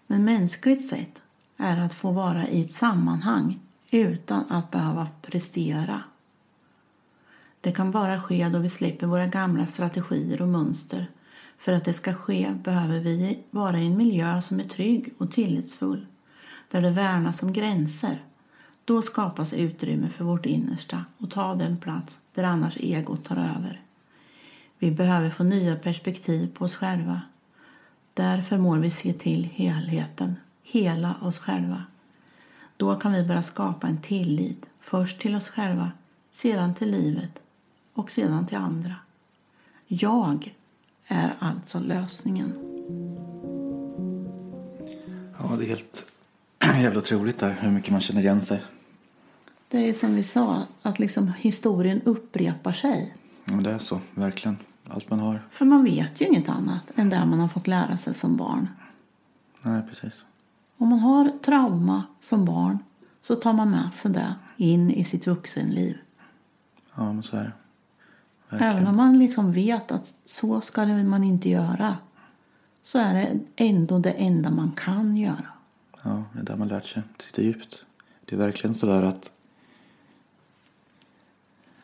Men 0.06 0.24
mänskligt 0.24 0.88
sett 0.88 1.22
är 1.56 1.76
att 1.76 1.94
få 1.94 2.10
vara 2.10 2.48
i 2.48 2.60
ett 2.60 2.72
sammanhang 2.72 3.60
utan 3.90 4.44
att 4.48 4.70
behöva 4.70 5.08
prestera. 5.22 6.02
Det 7.66 7.72
kan 7.72 7.90
bara 7.90 8.20
ske 8.20 8.48
då 8.48 8.58
vi 8.58 8.68
släpper 8.68 9.06
våra 9.06 9.26
gamla 9.26 9.66
strategier 9.66 10.42
och 10.42 10.48
mönster. 10.48 11.10
För 11.58 11.72
att 11.72 11.84
det 11.84 11.92
ska 11.92 12.14
ske 12.14 12.54
behöver 12.64 13.00
vi 13.00 13.38
vara 13.50 13.78
i 13.78 13.86
en 13.86 13.96
miljö 13.96 14.42
som 14.42 14.60
är 14.60 14.64
trygg 14.64 15.14
och 15.18 15.32
tillitsfull, 15.32 16.06
där 16.70 16.80
det 16.80 16.90
värnas 16.90 17.42
om 17.42 17.52
gränser. 17.52 18.24
Då 18.84 19.02
skapas 19.02 19.52
utrymme 19.52 20.08
för 20.08 20.24
vårt 20.24 20.46
innersta 20.46 21.04
och 21.18 21.30
ta 21.30 21.54
den 21.54 21.76
plats 21.76 22.18
där 22.34 22.44
annars 22.44 22.76
egot 22.76 23.24
tar 23.24 23.36
över. 23.36 23.82
Vi 24.78 24.90
behöver 24.90 25.30
få 25.30 25.44
nya 25.44 25.76
perspektiv 25.76 26.54
på 26.54 26.64
oss 26.64 26.76
själva. 26.76 27.20
Där 28.14 28.42
förmår 28.42 28.78
vi 28.78 28.90
se 28.90 29.12
till 29.12 29.44
helheten, 29.44 30.36
hela 30.62 31.14
oss 31.22 31.38
själva. 31.38 31.82
Då 32.76 32.94
kan 32.94 33.12
vi 33.12 33.24
börja 33.24 33.42
skapa 33.42 33.86
en 33.86 34.02
tillit, 34.02 34.68
först 34.80 35.20
till 35.20 35.34
oss 35.34 35.48
själva, 35.48 35.92
sedan 36.32 36.74
till 36.74 36.90
livet 36.90 37.40
och 37.96 38.10
sedan 38.10 38.46
till 38.46 38.56
andra. 38.56 38.94
Jag 39.86 40.54
är 41.06 41.34
alltså 41.38 41.78
lösningen. 41.78 42.52
Ja, 45.38 45.56
det 45.56 45.64
är 45.64 45.68
helt 45.68 46.04
jävla 46.82 46.98
otroligt 46.98 47.38
där 47.38 47.56
hur 47.60 47.70
mycket 47.70 47.90
man 47.90 48.00
känner 48.00 48.20
igen 48.20 48.42
sig. 48.42 48.62
Det 49.68 49.88
är 49.88 49.92
som 49.92 50.14
vi 50.14 50.22
sa, 50.22 50.62
att 50.82 50.98
liksom 50.98 51.32
historien 51.38 52.00
upprepar 52.04 52.72
sig. 52.72 53.14
Ja, 53.44 53.54
det 53.54 53.70
är 53.70 53.78
så, 53.78 54.00
verkligen. 54.14 54.56
Allt 54.88 55.10
man 55.10 55.18
har. 55.18 55.42
För 55.50 55.64
man 55.64 55.84
vet 55.84 56.20
ju 56.20 56.26
inget 56.26 56.48
annat 56.48 56.92
än 56.94 57.10
det 57.10 57.24
man 57.26 57.40
har 57.40 57.48
fått 57.48 57.66
lära 57.66 57.96
sig 57.96 58.14
som 58.14 58.36
barn. 58.36 58.68
Nej, 59.62 59.82
precis. 59.88 60.24
Om 60.76 60.88
man 60.88 60.98
har 60.98 61.32
trauma 61.44 62.02
som 62.20 62.44
barn 62.44 62.78
så 63.22 63.36
tar 63.36 63.52
man 63.52 63.70
med 63.70 63.94
sig 63.94 64.10
det 64.10 64.34
in 64.56 64.90
i 64.90 65.04
sitt 65.04 65.26
vuxenliv. 65.26 65.98
Ja, 66.94 67.12
men 67.12 67.22
så 67.22 67.36
är 67.36 67.42
det. 67.42 67.52
Verkligen. 68.48 68.72
Även 68.72 68.86
om 68.86 68.96
man 68.96 69.18
liksom 69.18 69.52
vet 69.52 69.92
att 69.92 70.14
så 70.24 70.60
ska 70.60 70.86
man 70.86 71.24
inte 71.24 71.48
göra 71.48 71.96
så 72.82 72.98
är 72.98 73.14
det 73.14 73.38
ändå 73.56 73.98
det 73.98 74.10
enda 74.10 74.50
man 74.50 74.72
kan 74.72 75.16
göra. 75.16 75.46
Ja, 76.02 76.24
det 76.32 76.38
är 76.40 76.44
där 76.44 76.56
man 76.56 76.68
lärt 76.68 76.86
sig. 76.86 77.02
Det 77.16 77.24
sitter 77.24 77.42
djupt. 77.42 77.84
Det 78.24 78.34
är 78.34 78.38
verkligen 78.38 78.74
så 78.74 78.86
där 78.86 79.02
att... 79.02 79.30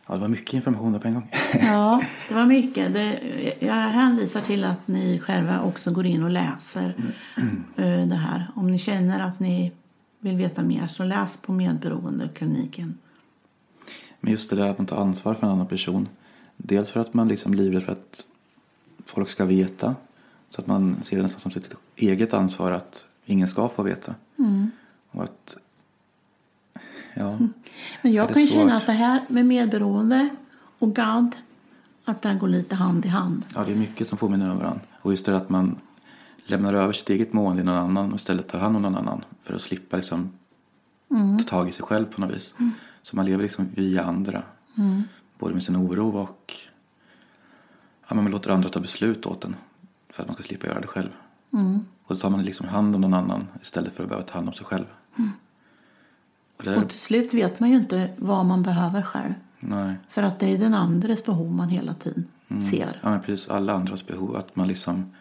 Ja, 0.06 0.14
det 0.14 0.20
var 0.20 0.28
mycket 0.28 0.54
information 0.54 1.00
på 1.00 1.08
en 1.08 1.14
gång. 1.14 1.30
Ja, 1.60 2.04
det 2.28 2.34
var 2.34 2.46
mycket. 2.46 2.94
Det, 2.94 3.20
jag 3.58 3.74
hänvisar 3.74 4.40
till 4.40 4.64
att 4.64 4.88
ni 4.88 5.18
själva 5.18 5.62
också 5.62 5.92
går 5.92 6.06
in 6.06 6.22
och 6.22 6.30
läser 6.30 6.94
eh, 7.76 8.06
det 8.06 8.14
här. 8.14 8.50
Om 8.54 8.70
ni 8.70 8.78
känner 8.78 9.20
att 9.20 9.40
ni 9.40 9.72
vill 10.20 10.36
veta 10.36 10.62
mer 10.62 10.86
så 10.86 11.04
läs 11.04 11.36
på 11.36 11.52
Medberoendekliniken. 11.52 12.98
Men 14.20 14.32
just 14.32 14.50
det 14.50 14.56
där 14.56 14.68
att 14.68 14.78
man 14.78 14.86
tar 14.86 14.96
ansvar 14.96 15.34
för 15.34 15.46
en 15.46 15.52
annan 15.52 15.66
person. 15.66 16.08
Dels 16.62 16.90
för 16.90 17.00
att 17.00 17.14
man 17.14 17.28
liksom 17.28 17.54
livrädd 17.54 17.82
för 17.82 17.92
att 17.92 18.24
folk 19.06 19.28
ska 19.28 19.44
veta. 19.44 19.94
Så 20.50 20.60
att 20.60 20.66
man 20.66 20.96
ser 21.02 21.16
det 21.16 21.22
nästan 21.22 21.40
som 21.40 21.50
sitt 21.50 21.74
eget 21.96 22.34
ansvar 22.34 22.72
att 22.72 23.04
ingen 23.24 23.48
ska 23.48 23.68
få 23.68 23.82
veta. 23.82 24.14
Och 25.10 25.24
att... 25.24 25.56
Ja. 27.14 27.38
Men 28.02 28.12
Ja, 28.12 28.22
jag 28.22 28.32
kan 28.34 28.42
ju 28.42 28.48
känna 28.48 28.70
svårt. 28.70 28.80
att 28.80 28.86
det 28.86 28.92
här 28.92 29.24
med 29.28 29.46
medberoende 29.46 30.28
och 30.78 30.94
GAD, 30.94 31.36
att 32.04 32.22
det 32.22 32.34
går 32.34 32.48
lite 32.48 32.74
hand 32.74 33.06
i 33.06 33.08
hand. 33.08 33.44
ja, 33.54 33.64
det 33.66 33.72
är 33.72 33.76
mycket 33.76 34.08
som 34.08 34.18
påminner 34.18 34.50
om 34.50 34.58
varandra. 34.58 34.80
Och 35.00 35.10
just 35.10 35.24
det 35.24 35.36
att 35.36 35.48
man 35.48 35.76
lämnar 36.44 36.74
över 36.74 36.92
sitt 36.92 37.10
eget 37.10 37.32
mående 37.32 37.62
till 37.62 37.66
någon 37.66 37.76
annan 37.84 38.12
och 38.12 38.18
istället 38.18 38.48
tar 38.48 38.58
hand 38.58 38.76
om 38.76 38.82
någon 38.82 38.96
annan. 38.96 39.24
För 39.42 39.54
att 39.54 39.62
slippa 39.62 39.96
liksom 39.96 40.30
ta 41.38 41.44
tag 41.48 41.68
i 41.68 41.72
sig 41.72 41.84
själv 41.84 42.06
på 42.06 42.20
något 42.20 42.36
vis. 42.36 42.54
Så 43.02 43.16
man 43.16 43.26
lever 43.26 43.42
liksom 43.42 43.68
via 43.74 44.02
andra. 44.04 44.42
Både 45.42 45.54
med 45.54 45.62
sin 45.62 45.76
oro 45.76 46.16
och 46.18 46.54
ja, 48.08 48.14
men 48.14 48.24
man 48.24 48.30
låter 48.32 48.50
andra 48.50 48.68
ta 48.68 48.80
beslut 48.80 49.26
åt 49.26 49.44
en. 49.44 49.56
För 50.10 50.22
att 50.22 50.28
man 50.28 50.34
ska 50.34 50.42
slippa 50.42 50.66
göra 50.66 50.80
det 50.80 50.86
själv. 50.86 51.08
Och 52.04 52.14
då 52.14 52.16
tar 52.16 52.30
man 52.30 52.42
liksom 52.42 52.68
hand 52.68 52.94
om 52.94 53.00
någon 53.00 53.14
annan 53.14 53.48
istället 53.62 53.92
för 53.94 54.02
att 54.02 54.08
behöva 54.08 54.26
ta 54.26 54.34
hand 54.34 54.48
om 54.48 54.54
sig 54.54 54.66
själv. 54.66 54.84
Och 56.56 56.64
det, 56.64 56.76
Och 56.76 56.88
till 56.90 56.98
slut 56.98 57.34
vet 57.34 57.60
man 57.60 57.70
ju 57.70 57.76
inte 57.76 58.10
vad 58.18 58.46
man 58.46 58.62
behöver 58.62 59.02
själv. 59.02 59.34
nej. 59.60 59.94
För 60.08 60.22
att 60.22 60.38
det 60.38 60.46
är 60.54 60.58
den 60.58 60.74
andres 60.74 61.24
behov 61.24 61.52
man 61.52 61.68
hela 61.68 61.94
tiden 61.94 62.26
ser. 62.70 63.00
Ja, 63.02 63.10
men 63.10 63.20
precis. 63.20 63.48
Alla 63.48 63.72
andras 63.72 64.06
behov. 64.06 64.36
Att 64.36 64.56
man 64.56 64.68
liksom 64.68 65.12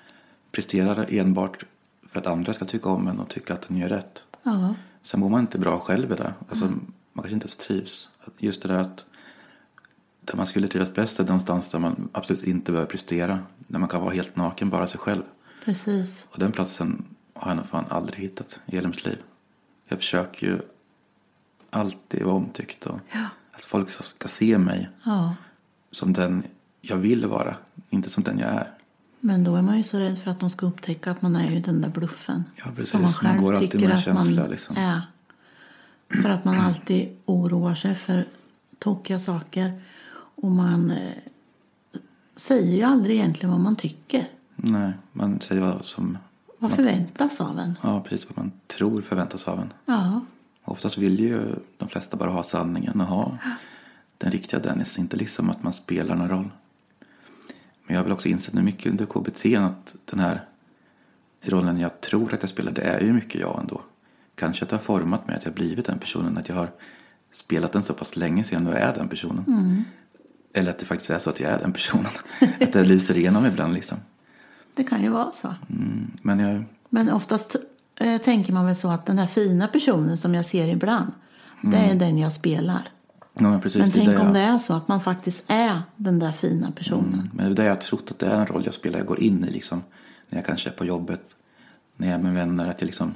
presterar 0.51 1.05
enbart 1.09 1.63
för 2.07 2.19
att 2.19 2.27
andra 2.27 2.53
ska 2.53 2.65
tycka 2.65 2.89
om 2.89 3.07
en 3.07 3.19
och 3.19 3.29
tycka 3.29 3.53
att 3.53 3.67
den 3.67 3.77
gör 3.77 3.89
rätt. 3.89 4.23
Ja. 4.43 4.75
Sen 5.01 5.19
mår 5.19 5.29
man 5.29 5.41
inte 5.41 5.59
bra 5.59 5.79
själv 5.79 6.11
i 6.11 6.15
det. 6.15 6.33
Alltså, 6.49 6.65
Man 6.65 7.23
kanske 7.23 7.33
inte 7.33 7.45
ens 7.45 7.55
trivs. 7.55 8.09
Just 8.37 8.61
det 8.61 8.67
där 8.67 8.77
att 8.79 9.05
där 10.31 10.37
man 10.37 10.47
skulle 10.47 10.67
trivas 10.67 10.93
bäst 10.93 11.19
är 11.19 11.23
någonstans 11.23 11.69
där 11.69 11.79
man 11.79 12.09
absolut 12.11 12.43
inte 12.43 12.71
behöver 12.71 12.89
prestera. 12.91 13.39
Där 13.67 13.79
man 13.79 13.89
kan 13.89 14.01
vara 14.01 14.13
helt 14.13 14.35
naken, 14.35 14.69
bara 14.69 14.87
sig 14.87 14.99
själv. 14.99 15.23
Precis. 15.65 16.25
Och 16.29 16.39
den 16.39 16.51
platsen 16.51 17.05
har 17.33 17.49
jag 17.51 17.57
nog 17.57 17.65
fan 17.65 17.85
aldrig 17.89 18.19
hittat 18.19 18.59
i 18.65 18.75
hela 18.75 18.87
mitt 18.87 19.05
liv. 19.05 19.17
Jag 19.87 19.97
försöker 19.99 20.47
ju 20.47 20.59
alltid 21.69 22.23
vara 22.23 22.35
omtyckt 22.35 22.85
och 22.85 22.99
att 23.51 23.61
folk 23.61 23.89
ska 23.89 24.27
se 24.27 24.57
mig 24.57 24.89
Ja. 25.03 25.35
som 25.91 26.13
den 26.13 26.43
jag 26.81 26.97
vill 26.97 27.25
vara, 27.25 27.55
inte 27.89 28.09
som 28.09 28.23
den 28.23 28.39
jag 28.39 28.49
är. 28.49 28.71
Men 29.19 29.43
då 29.43 29.55
är 29.55 29.61
man 29.61 29.77
ju 29.77 29.83
så 29.83 29.99
rädd 29.99 30.19
för 30.19 30.31
att 30.31 30.39
de 30.39 30.49
ska 30.49 30.65
upptäcka 30.65 31.11
att 31.11 31.21
man 31.21 31.35
är 31.35 31.51
ju 31.51 31.59
den 31.59 31.81
där 31.81 31.89
bluffen. 31.89 32.43
Ja, 32.55 32.65
precis. 32.75 32.91
Som 32.91 33.01
man 33.01 33.11
Man 33.11 33.13
själv 33.13 33.39
går 33.41 33.53
alltid 33.53 33.71
tycker 33.71 33.87
med 33.87 33.97
att 33.97 34.03
känsla, 34.03 34.41
man 34.41 34.51
liksom. 34.51 34.75
är. 34.77 35.01
För 36.21 36.29
att 36.29 36.45
man 36.45 36.59
alltid 36.59 37.17
oroar 37.25 37.75
sig 37.75 37.95
för 37.95 38.25
tokiga 38.79 39.19
saker. 39.19 39.81
Och 40.41 40.51
man 40.51 40.91
eh, 40.91 41.13
säger 42.35 42.77
ju 42.77 42.83
aldrig 42.83 43.15
egentligen 43.15 43.51
vad 43.51 43.59
man 43.59 43.75
tycker. 43.75 44.27
Nej, 44.55 44.93
man 45.11 45.39
säger 45.41 45.61
vad 45.61 45.85
som... 45.85 46.17
Vad 46.57 46.71
förväntas 46.71 47.41
av 47.41 47.59
en? 47.59 47.77
Ja, 47.81 48.01
precis 48.01 48.29
vad 48.29 48.37
man 48.37 48.51
tror 48.67 49.01
förväntas 49.01 49.47
av 49.47 49.59
en. 49.59 49.73
Ja, 49.85 50.21
Oftast 50.63 50.97
vill 50.97 51.19
ju 51.19 51.55
de 51.77 51.89
flesta 51.89 52.17
bara 52.17 52.29
ha 52.29 52.43
sanningen 52.43 53.01
och 53.01 53.07
ha 53.07 53.37
den 54.17 54.31
riktiga 54.31 54.59
Dennis. 54.59 54.99
Inte 54.99 55.17
liksom 55.17 55.49
att 55.49 55.63
man 55.63 55.73
spelar 55.73 56.15
någon 56.15 56.29
roll. 56.29 56.49
Men 57.85 57.95
jag 57.95 57.97
har 57.97 58.03
väl 58.03 58.13
också 58.13 58.27
insett 58.27 58.53
nu 58.53 58.61
mycket 58.61 58.91
under 58.91 59.05
KBT 59.05 59.45
att 59.57 59.95
den 60.05 60.19
här 60.19 60.45
rollen 61.41 61.79
jag 61.79 62.01
tror 62.01 62.33
att 62.33 62.43
jag 62.43 62.49
spelar, 62.49 62.71
det 62.71 62.81
är 62.81 63.01
ju 63.01 63.13
mycket 63.13 63.41
jag 63.41 63.59
ändå. 63.59 63.81
Kanske 64.35 64.63
att 64.63 64.69
det 64.69 64.75
har 64.75 64.83
format 64.83 65.27
mig, 65.27 65.35
att 65.35 65.43
jag 65.43 65.51
har 65.51 65.55
blivit 65.55 65.85
den 65.85 65.99
personen. 65.99 66.37
Att 66.37 66.49
jag 66.49 66.55
har 66.55 66.71
spelat 67.31 67.71
den 67.71 67.83
så 67.83 67.93
pass 67.93 68.15
länge 68.15 68.43
sedan 68.43 68.67
och 68.67 68.75
är 68.75 68.93
den 68.95 69.07
personen. 69.07 69.43
Eller 70.53 70.71
att 70.71 70.79
det 70.79 70.85
faktiskt 70.85 71.09
är 71.09 71.19
så 71.19 71.29
att 71.29 71.39
jag 71.39 71.51
är 71.51 71.59
den 71.59 71.73
personen. 71.73 72.11
att 72.61 72.73
det 72.73 72.83
lyser 72.83 73.17
igenom 73.17 73.45
ibland 73.45 73.73
liksom. 73.73 73.97
det 74.73 74.83
kan 74.83 75.03
ju 75.03 75.09
vara 75.09 75.31
så. 75.31 75.55
Mm, 75.69 76.11
men 76.21 76.39
jag, 76.39 76.63
Men 76.89 77.09
oftast 77.09 77.55
eh, 77.99 78.21
tänker 78.21 78.53
man 78.53 78.65
väl 78.65 78.75
så 78.75 78.87
att 78.89 79.05
den 79.05 79.19
här 79.19 79.27
fina 79.27 79.67
personen 79.67 80.17
som 80.17 80.35
jag 80.35 80.45
ser 80.45 80.67
ibland, 80.67 81.11
det 81.61 81.77
är 81.77 81.95
den 81.95 82.17
jag 82.17 82.33
spelar. 82.33 82.89
ja, 83.33 83.41
men 83.41 83.61
precis, 83.61 83.81
Men 83.81 83.91
tänk 83.91 84.09
det 84.09 84.17
om 84.17 84.25
jag, 84.25 84.33
det 84.33 84.39
är 84.39 84.57
så 84.57 84.73
att 84.73 84.87
man 84.87 85.01
faktiskt 85.01 85.43
är 85.47 85.81
den 85.95 86.19
där 86.19 86.31
fina 86.31 86.71
personen. 86.71 87.13
Mm, 87.13 87.29
Men 87.33 87.45
det 87.45 87.51
är 87.51 87.55
det 87.55 87.63
jag 87.63 87.71
har 87.71 87.81
trott 87.81 88.11
att 88.11 88.19
det 88.19 88.25
är 88.25 88.39
en 88.39 88.47
roll 88.47 88.65
jag 88.65 88.73
spelar. 88.73 88.99
Jag 88.99 89.07
går 89.07 89.19
in 89.19 89.43
i 89.43 89.51
liksom, 89.51 89.83
när 90.29 90.37
jag 90.37 90.45
kanske 90.45 90.69
är 90.69 90.73
på 90.73 90.85
jobbet, 90.85 91.21
när 91.97 92.07
jag 92.07 92.19
är 92.19 92.23
med 92.23 92.33
vänner, 92.33 92.67
att 92.67 92.81
jag 92.81 92.85
liksom 92.85 93.13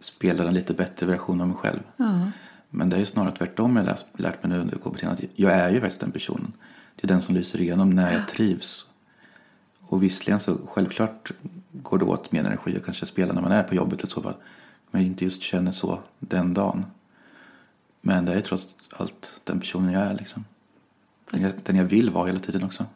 spelar 0.00 0.46
en 0.46 0.54
lite 0.54 0.74
bättre 0.74 1.06
version 1.06 1.40
av 1.40 1.48
mig 1.48 1.56
själv. 1.56 1.80
Ja. 1.96 2.20
Men 2.74 2.90
det 2.90 2.96
är 2.96 3.00
ju 3.00 3.06
snarare 3.06 3.32
tvärtom 3.36 3.76
jag 3.76 3.86
läst, 3.86 4.06
lärt 4.16 4.42
mig 4.42 4.52
nu 4.52 4.58
under 4.58 4.76
KBT. 4.76 5.04
Att 5.04 5.20
jag 5.34 5.52
är 5.52 5.70
ju 5.70 5.80
faktiskt 5.80 6.00
den 6.00 6.10
personen. 6.12 6.52
Det 6.96 7.04
är 7.04 7.08
den 7.08 7.22
som 7.22 7.34
lyser 7.34 7.60
igenom 7.60 7.90
när 7.90 8.12
jag 8.12 8.28
trivs. 8.28 8.86
Och 9.80 10.02
visserligen 10.02 10.40
så 10.40 10.58
självklart 10.66 11.32
går 11.72 11.98
det 11.98 12.04
åt 12.04 12.32
mer 12.32 12.40
energi 12.40 12.76
att 12.76 12.84
kanske 12.84 13.06
spela 13.06 13.32
när 13.32 13.42
man 13.42 13.52
är 13.52 13.62
på 13.62 13.74
jobbet 13.74 13.98
eller 13.98 14.08
så. 14.10 14.20
va. 14.20 14.34
Men 14.90 15.02
jag 15.02 15.06
inte 15.10 15.24
just 15.24 15.42
känner 15.42 15.72
så 15.72 15.98
den 16.18 16.54
dagen. 16.54 16.84
Men 18.00 18.24
det 18.24 18.34
är 18.34 18.40
trots 18.40 18.74
allt 18.96 19.32
den 19.44 19.60
personen 19.60 19.92
jag 19.92 20.02
är 20.02 20.14
liksom. 20.14 20.44
Den 21.30 21.42
jag, 21.42 21.52
den 21.62 21.76
jag 21.76 21.84
vill 21.84 22.10
vara 22.10 22.26
hela 22.26 22.38
tiden 22.38 22.64
också. 22.64 22.86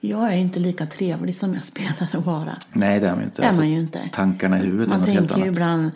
Jag 0.00 0.32
är 0.32 0.36
inte 0.36 0.58
lika 0.58 0.86
trevlig 0.86 1.36
som 1.36 1.54
jag 1.54 1.64
spelar 1.64 2.08
att 2.12 2.26
vara. 2.26 2.56
Nej, 2.72 3.00
det 3.00 3.06
är 3.08 3.12
man 3.12 3.20
ju 3.20 3.24
inte. 3.24 3.42
Är 3.42 3.52
man 3.56 3.70
ju 3.70 3.78
inte. 3.78 4.10
Tankarna 4.12 4.58
i 4.58 4.62
huvudet 4.62 4.86
är 4.86 4.90
Man 4.90 5.00
något 5.00 5.08
helt 5.08 5.28
tänker 5.28 5.36
ju 5.36 5.42
annat. 5.42 5.56
ibland 5.56 5.90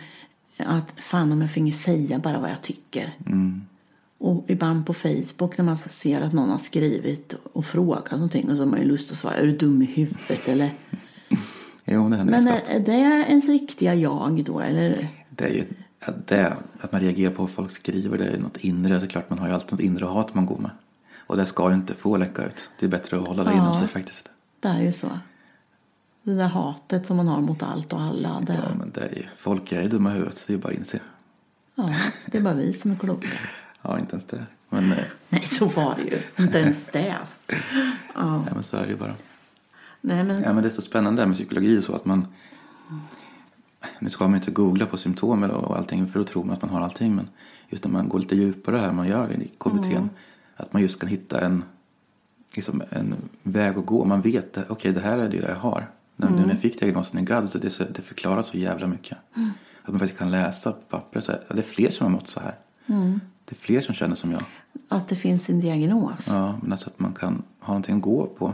att 0.57 0.93
fan 0.97 1.33
om 1.33 1.41
jag 1.41 1.51
finge 1.51 1.73
säga 1.73 2.19
bara 2.19 2.39
vad 2.39 2.51
jag 2.51 2.63
tycker. 2.63 3.13
Mm. 3.27 3.63
Och 4.19 4.45
ibland 4.49 4.87
på 4.87 4.95
Facebook 4.95 5.59
när 5.59 5.65
man 5.65 5.77
ser 5.77 6.21
att 6.21 6.33
någon 6.33 6.51
har 6.51 6.59
skrivit 6.59 7.35
och 7.53 7.67
frågat 7.67 8.11
någonting 8.11 8.51
och 8.51 8.57
så 8.57 8.63
har 8.63 8.67
man 8.67 8.81
ju 8.81 8.87
lust 8.87 9.13
att 9.13 9.19
svara, 9.19 9.35
är 9.35 9.47
du 9.47 9.57
dum 9.57 9.83
i 9.83 9.87
huvudet 9.87 10.49
eller? 10.49 10.71
Jo, 11.85 12.03
det 12.09 12.09
Men 12.09 12.27
ganska 12.27 12.61
är, 12.61 12.77
är 12.77 12.81
det 12.81 13.25
ens 13.29 13.49
riktiga 13.49 13.95
jag 13.95 14.45
då 14.45 14.61
eller? 14.61 15.09
Det 15.31 15.45
är 15.45 15.51
ju 15.53 15.65
att, 16.01 16.27
det, 16.27 16.57
att 16.81 16.93
man 16.93 17.01
reagerar 17.01 17.33
på 17.33 17.43
vad 17.43 17.51
folk 17.51 17.71
skriver, 17.71 18.19
det 18.19 18.25
är 18.27 18.39
något 18.39 18.57
inre. 18.57 19.01
Så 19.01 19.07
klart 19.07 19.31
man 19.31 19.39
har 19.39 19.49
ju 19.49 19.55
alltid 19.55 19.73
något 19.73 19.81
inre 19.81 20.05
hat 20.05 20.35
man 20.35 20.47
går 20.47 20.59
med. 20.59 20.71
Och 21.27 21.37
det 21.37 21.47
ska 21.47 21.69
ju 21.69 21.75
inte 21.75 21.95
få 21.95 22.17
läcka 22.17 22.45
ut. 22.45 22.69
Det 22.81 22.87
är 22.87 22.91
bättre 22.91 23.17
att 23.17 23.27
hålla 23.27 23.45
det 23.45 23.51
Ja. 23.51 23.57
inom 23.57 23.75
sig 23.75 23.89
faktiskt. 23.89 24.29
Det 24.61 24.69
är 24.69 24.81
ju 24.81 24.93
så. 24.93 25.09
Det 26.27 26.35
där 26.35 26.49
hatet 26.49 27.07
som 27.07 27.17
man 27.17 27.29
har 27.29 27.41
mot 27.41 27.63
allt 27.63 27.93
och 27.93 28.01
alla. 28.01 28.41
Det, 28.41 28.55
Ja, 28.55 28.75
men 28.79 28.91
det 28.91 29.01
är 29.01 29.15
ju, 29.15 29.25
folk 29.39 29.73
är 29.73 29.83
ju 29.83 29.89
dumma 29.89 30.11
i 30.11 30.15
huvudet, 30.15 30.45
det 30.47 30.53
är 30.53 30.57
ju 30.57 30.63
bara 30.63 30.73
att 30.73 30.79
inse. 30.79 31.01
ja, 31.75 31.95
det 32.27 32.39
är 32.39 32.43
bara 32.43 32.55
vi 32.55 32.73
som 32.73 32.91
är 32.91 32.97
kloka. 32.97 33.29
Ja, 33.83 33.99
inte 33.99 34.13
ens 34.13 34.25
det. 34.27 34.47
Men, 34.69 34.93
eh, 34.93 34.99
Nej, 35.29 35.43
så 35.43 35.67
var 35.67 35.97
det 35.97 36.03
ju. 36.03 36.45
Inte 36.45 36.59
ens 36.59 36.87
det. 36.87 37.11
alltså. 37.11 37.39
Ja. 38.15 38.45
men 38.55 38.63
så 38.63 38.77
är 38.77 38.83
det 38.83 38.89
ju 38.91 38.97
bara. 38.97 39.15
Nej, 40.01 40.25
men 40.25 40.43
Ja, 40.43 40.53
men 40.53 40.63
det 40.63 40.69
är 40.69 40.73
så 40.73 40.83
spännande 40.83 41.27
med 41.27 41.37
psykologi 41.37 41.79
och 41.79 41.85
så 41.85 41.95
att 41.95 42.05
man... 42.05 42.27
Nu 43.99 44.11
ska 44.11 44.29
man 44.29 44.35
inte 44.35 44.51
googla 44.51 44.87
på 44.87 44.97
symptom 44.97 45.43
och 45.43 45.77
allting 45.77 46.07
för 46.07 46.19
då 46.19 46.25
tror 46.25 46.45
man 46.45 46.55
att 46.55 46.63
man 46.63 46.71
har 46.71 46.81
allting. 46.81 47.15
Men 47.15 47.29
just 47.69 47.85
när 47.85 47.91
man 47.93 48.09
går 48.09 48.19
lite 48.19 48.37
djupare 48.37 48.77
här 48.77 48.93
man 48.93 49.09
gör 49.09 49.33
i 49.33 49.51
KBT. 49.59 49.99
Att 50.57 50.73
man 50.73 50.83
just 50.83 51.01
kan 51.01 51.09
hitta 51.09 51.41
en, 51.41 51.65
liksom 52.57 52.83
en 52.91 53.15
väg 53.43 53.79
att 53.79 53.87
gå. 53.87 54.05
Man 54.05 54.21
vet, 54.21 54.59
okej 54.69 54.93
det 54.93 55.01
här 55.01 55.19
är 55.19 55.29
det 55.29 55.37
jag 55.37 55.55
har. 55.55 55.91
När, 56.17 56.31
när 56.31 56.49
jag 56.49 56.59
fick 56.61 56.81
diagnosen 56.81 57.19
i 57.19 57.23
GAD 57.23 57.51
så 57.53 57.59
det, 57.59 57.95
det 57.95 58.03
förklarar 58.03 58.43
så 58.43 58.57
jävla 58.57 58.87
mycket. 58.87 59.19
Att 59.83 59.89
man 59.91 59.99
faktiskt 59.99 60.19
kan 60.19 60.31
läsa 60.31 60.73
på 60.73 60.79
papper. 60.89 61.21
Så 61.21 61.33
det 61.49 61.59
är 61.59 61.63
fler 61.63 61.91
som 61.91 62.07
har 62.07 62.13
mått 62.13 62.29
så 62.29 62.41
här. 62.41 62.55
Det 63.45 63.53
är 63.53 63.61
fler 63.61 63.81
som 63.81 63.95
känner 63.95 64.17
som 64.17 64.33
jag. 64.33 64.43
Att 64.89 65.09
det 65.09 65.17
finns 65.17 65.49
en 65.51 65.61
diagnos. 65.61 66.29
Ja, 66.29 66.59
men 66.63 66.73
alltså 66.73 66.89
att 66.91 66.99
man 66.99 67.13
kan 67.13 67.43
ha 67.61 67.69
någonting 67.73 67.97
att 67.97 68.03
gå 68.03 68.27
på. 68.27 68.53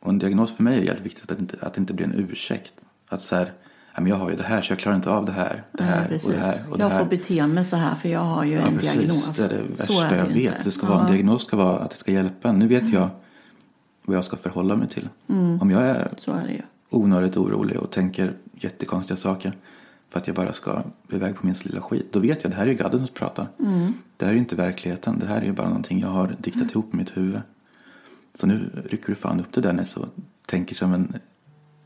Och 0.00 0.08
en 0.10 0.18
diagnos 0.18 0.56
för 0.56 0.62
mig 0.62 0.78
är 0.78 0.82
jävligt 0.82 1.04
viktigt 1.06 1.22
att 1.30 1.36
det 1.38 1.40
inte, 1.42 1.56
att 1.60 1.74
det 1.74 1.80
inte 1.80 1.94
blir 1.94 2.06
en 2.06 2.14
ursäkt. 2.14 2.72
Att 3.08 3.22
så 3.22 3.36
här, 3.36 3.52
"Ja, 3.94 4.00
men 4.00 4.06
jag 4.10 4.16
har 4.16 4.30
ju 4.30 4.36
det 4.36 4.42
här 4.42 4.62
så 4.62 4.72
jag 4.72 4.78
klarar 4.78 4.96
inte 4.96 5.10
av 5.10 5.24
det 5.24 5.32
här, 5.32 5.62
det 5.72 5.82
här 5.82 6.08
Nej, 6.10 6.20
och 6.24 6.30
det 6.30 6.38
här 6.38 6.60
och 6.70 6.78
det 6.78 6.84
jag 6.84 6.90
här. 6.90 6.98
får 6.98 7.06
bete 7.10 7.46
mig 7.46 7.64
så 7.64 7.76
här 7.76 7.94
för 7.94 8.08
jag 8.08 8.20
har 8.20 8.44
ju 8.44 8.52
Ja, 8.52 8.60
en 8.66 8.74
precis. 8.78 8.92
diagnos. 8.92 9.36
Det 9.36 9.44
är 9.44 9.48
det 9.48 9.62
värsta 9.78 10.06
är 10.06 10.16
jag 10.18 10.28
ju 10.28 10.34
vet. 10.34 10.52
inte. 10.54 10.64
Det 10.64 10.70
ska 10.70 10.86
vara, 10.86 10.92
En 10.98 11.00
Ja. 11.00 11.04
Mm. 11.08 11.14
diagnos 11.16 11.44
ska 11.44 11.56
vara 11.56 11.78
att 11.78 11.90
det 11.90 11.96
ska 11.96 12.12
hjälpa 12.12 12.48
en. 12.48 12.58
Nu 12.58 12.68
vet 12.68 12.88
jag 12.88 13.08
vad 14.06 14.16
jag 14.16 14.24
ska 14.24 14.36
förhålla 14.36 14.76
mig 14.76 14.88
till. 14.88 15.08
Om 15.60 15.70
jag 15.70 15.82
är 15.82 16.08
Så 16.18 16.32
är 16.32 16.46
det 16.46 16.52
ju. 16.52 16.62
Onödigt 16.94 17.36
orolig 17.36 17.76
och 17.76 17.90
tänker 17.90 18.36
jättekonstiga 18.52 19.16
saker 19.16 19.52
för 20.08 20.20
att 20.20 20.26
jag 20.26 20.36
bara 20.36 20.52
ska 20.52 20.82
iväg 21.12 21.36
på 21.36 21.46
min 21.46 21.54
lilla 21.62 21.80
skit. 21.80 22.12
Då 22.12 22.18
vet 22.18 22.42
jag 22.42 22.52
det 22.52 22.56
här 22.56 22.66
är 22.66 22.70
ju 22.70 22.74
gadden 22.74 23.06
som 23.06 23.14
pratar. 23.14 23.46
Det 24.16 24.24
här 24.24 24.28
är 24.28 24.34
ju 24.34 24.38
inte 24.38 24.56
verkligheten. 24.56 25.18
Det 25.18 25.26
här 25.26 25.40
är 25.40 25.44
ju 25.44 25.52
bara 25.52 25.68
någonting 25.68 26.00
jag 26.00 26.08
har 26.08 26.36
diktat 26.38 26.70
ihop 26.70 26.94
i 26.94 26.96
mitt 26.96 27.16
huvud. 27.16 27.40
Så 28.34 28.46
nu 28.46 28.70
rycker 28.84 29.06
du 29.06 29.14
fan 29.14 29.40
upp 29.40 29.52
det 29.52 29.60
där 29.60 29.86
och 29.96 30.08
tänker 30.46 30.74
som 30.74 30.92
en 30.94 31.14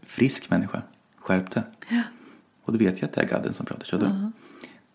frisk 0.02 0.50
människa. 0.50 0.82
Skärp 1.16 1.50
det. 1.50 1.62
Ja. 1.88 2.02
Och 2.64 2.72
då 2.72 2.78
vet 2.78 3.00
jag 3.00 3.08
att 3.08 3.14
det 3.14 3.20
är 3.20 3.28
gadden 3.28 3.54
som 3.54 3.66
pratar. 3.66 3.84
Så 3.84 3.96
då, 3.96 4.30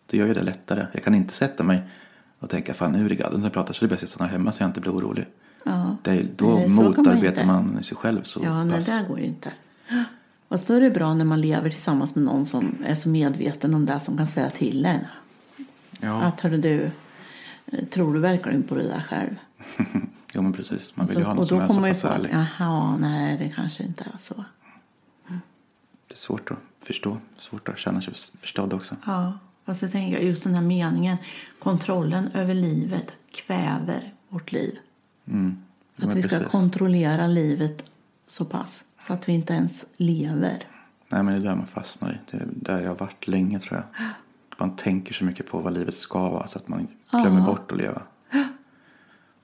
då 0.06 0.18
gör 0.18 0.27
ju 0.27 0.34
det 0.34 0.41
lättare. 0.44 0.86
Jag 0.94 1.03
kan 1.03 1.15
inte 1.15 1.34
sätta 1.34 1.63
mig 1.63 1.82
och 2.39 2.50
tänka 2.50 2.74
fan 2.74 2.91
nu 2.91 3.06
är 3.06 3.10
det 3.10 3.15
gadden 3.15 3.41
som 3.41 3.51
pratar 3.51 3.74
så 3.74 3.86
det 3.86 3.88
är 3.88 3.89
bäst 3.89 3.98
att 3.98 4.01
jag 4.01 4.10
stannar 4.10 4.32
hemma 4.32 4.51
så 4.51 4.63
jag 4.63 4.70
inte 4.70 4.82
blir 4.82 4.91
orolig. 4.91 5.25
Ja. 5.63 5.98
Det 6.03 6.38
då 6.38 6.62
så 6.62 6.70
man 6.70 6.86
motarbetar 6.86 7.46
man, 7.46 7.84
sig 7.84 7.98
själv 7.98 8.24
så 8.24 8.41
Ja, 8.44 8.63
nej, 8.63 8.77
pass. 8.77 8.86
det 8.86 8.91
där 8.91 9.08
går 9.08 9.20
ju 9.20 9.25
inte. 9.25 9.51
Fast 10.50 10.67
då 10.67 10.74
är 10.74 10.81
det 10.81 10.89
bra 10.91 11.13
när 11.13 11.25
man 11.25 11.41
lever 11.41 11.69
tillsammans 11.69 12.15
med 12.15 12.24
någon 12.24 12.45
som 12.48 12.75
är 12.86 12.95
så 12.95 13.10
medveten 13.10 13.74
om 13.74 13.86
det 13.86 14.00
som 14.00 14.17
kan 14.17 14.27
säga 14.27 14.50
till 14.50 14.86
en. 14.86 15.00
Ja. 16.00 16.21
Att 16.21 16.41
hörru 16.41 16.57
du, 16.57 16.91
tror 17.86 18.13
du 18.13 18.19
verkligen 18.19 18.63
på 18.63 18.75
det 18.75 18.83
där 18.83 19.03
själv? 19.10 19.36
Jo 20.33 20.41
men 20.41 20.53
precis, 20.53 20.95
man 20.95 21.05
vill 21.07 21.13
Så- 21.15 21.19
ju 21.19 21.25
ha 21.25 21.33
någon 21.33 21.39
och 21.39 21.48
som 21.48 21.57
då 21.57 21.63
är 21.63 21.67
kommer 21.67 21.93
så 21.93 22.07
man 22.07 22.15
ju 22.19 22.24
pass 22.24 22.33
ärlig. 22.36 22.48
jaha, 22.60 22.98
nej 22.98 23.38
det 23.38 23.50
kanske 23.55 23.83
inte 23.83 24.03
är 24.03 24.17
så. 24.19 24.43
Det 26.07 26.13
är 26.13 26.17
svårt 26.17 26.51
att 26.51 26.57
förstå, 26.88 27.17
svårt 27.38 27.69
att 27.69 27.79
känna 27.79 28.01
sig 28.01 28.13
förstådd 28.39 28.74
också. 28.74 28.95
Ja, 29.05 29.39
fast 29.65 29.81
jag 29.81 29.91
tänker 29.91 30.19
just 30.21 30.43
den 30.43 30.53
här 30.55 30.62
meningen, 30.62 31.17
kontrollen 31.60 32.27
över 32.33 32.53
livet 32.53 33.12
kväver 33.31 34.13
vårt 34.29 34.51
liv. 34.51 34.77
Mm. 35.27 35.57
Att 36.01 36.13
vi 36.13 36.21
ska 36.21 36.36
precis. 36.36 36.51
kontrollera 36.51 37.27
livet 37.27 37.83
så 38.27 38.45
pass 38.45 38.83
så 39.01 39.13
att 39.13 39.29
vi 39.29 39.34
inte 39.34 39.53
ens 39.53 39.86
lever. 39.98 40.58
Nej 41.10 41.24
men 41.24 41.25
det 41.25 41.39
är 41.39 41.43
där 41.50 41.55
man 41.55 41.67
fastnar 41.67 42.12
i. 42.12 42.17
Det 42.31 42.38
är 42.38 42.48
där 42.51 42.81
jag 42.81 42.89
har 42.89 42.96
varit 42.96 43.27
länge 43.27 43.60
tror 43.60 43.75
jag. 43.98 44.08
Man 44.58 44.75
tänker 44.75 45.13
så 45.13 45.24
mycket 45.25 45.48
på 45.48 45.60
vad 45.60 45.74
livet 45.74 45.93
ska 45.96 46.29
vara 46.29 46.48
så 46.48 46.58
att 46.58 46.67
man 46.67 46.88
glömmer 47.12 47.39
Ja. 47.39 47.46
bort 47.46 47.72
att 47.72 47.77
leva. 47.77 48.01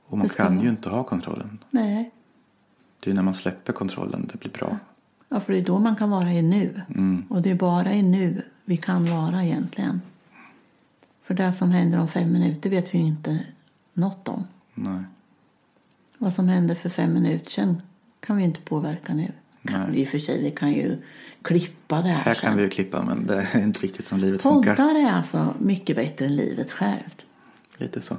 Och 0.05 0.17
man 0.17 0.29
kan 0.29 0.55
vara. 0.55 0.63
ju 0.63 0.69
inte 0.69 0.89
ha 0.89 1.03
kontrollen. 1.03 1.59
Nej, 1.69 2.11
Det 2.99 3.09
är 3.09 3.13
när 3.15 3.21
man 3.21 3.33
släpper 3.35 3.73
kontrollen 3.73 4.29
det 4.31 4.39
blir 4.39 4.51
bra. 4.51 4.77
ja, 5.29 5.39
för 5.39 5.53
det 5.53 5.59
är 5.59 5.63
då 5.65 5.79
man 5.79 5.95
kan 5.95 6.09
vara 6.09 6.31
i 6.33 6.41
nu. 6.41 6.81
Mm. 6.89 7.25
Och 7.29 7.41
det 7.41 7.51
är 7.51 7.55
bara 7.55 7.93
i 7.93 8.03
nu 8.03 8.41
vi 8.65 8.77
kan 8.77 9.05
vara 9.11 9.43
egentligen. 9.43 10.01
För 11.23 11.33
det 11.33 11.53
som 11.53 11.71
händer 11.71 11.99
om 11.99 12.07
fem 12.07 12.31
minuter 12.33 12.69
vet 12.69 12.93
vi 12.93 12.97
ju 12.97 13.05
inte 13.05 13.39
något 13.93 14.27
om. 14.27 14.43
Nej. 14.73 15.03
Vad 16.17 16.33
som 16.33 16.47
hände 16.47 16.75
för 16.75 16.89
fem 16.89 17.13
minuter 17.13 17.51
sedan 17.51 17.81
kan 18.19 18.37
vi 18.37 18.43
inte 18.43 18.61
påverka 18.61 19.13
nu. 19.13 19.31
Kan 19.67 19.91
vi 19.91 20.01
i 20.01 20.03
och 20.05 20.07
för 20.07 20.19
sig, 20.19 20.41
vi 20.41 20.51
kan 20.51 20.71
ju 20.71 20.97
klippa 21.41 22.01
det 22.01 22.09
här, 22.09 22.21
Här 22.21 22.33
sen. 22.33 22.41
kan 22.41 22.57
vi 22.57 22.63
ju 22.63 22.69
klippa 22.69 23.03
men 23.03 23.27
det 23.27 23.47
är 23.53 23.59
inte 23.59 23.79
riktigt 23.79 24.05
som 24.05 24.19
livet 24.19 24.41
funkar. 24.41 24.75
Poddar 24.75 24.95
är 24.95 25.11
alltså 25.11 25.53
mycket 25.59 25.95
bättre 25.95 26.25
än 26.25 26.35
livet 26.35 26.71
självt. 26.71 27.25
Lite 27.77 28.01
så. 28.01 28.17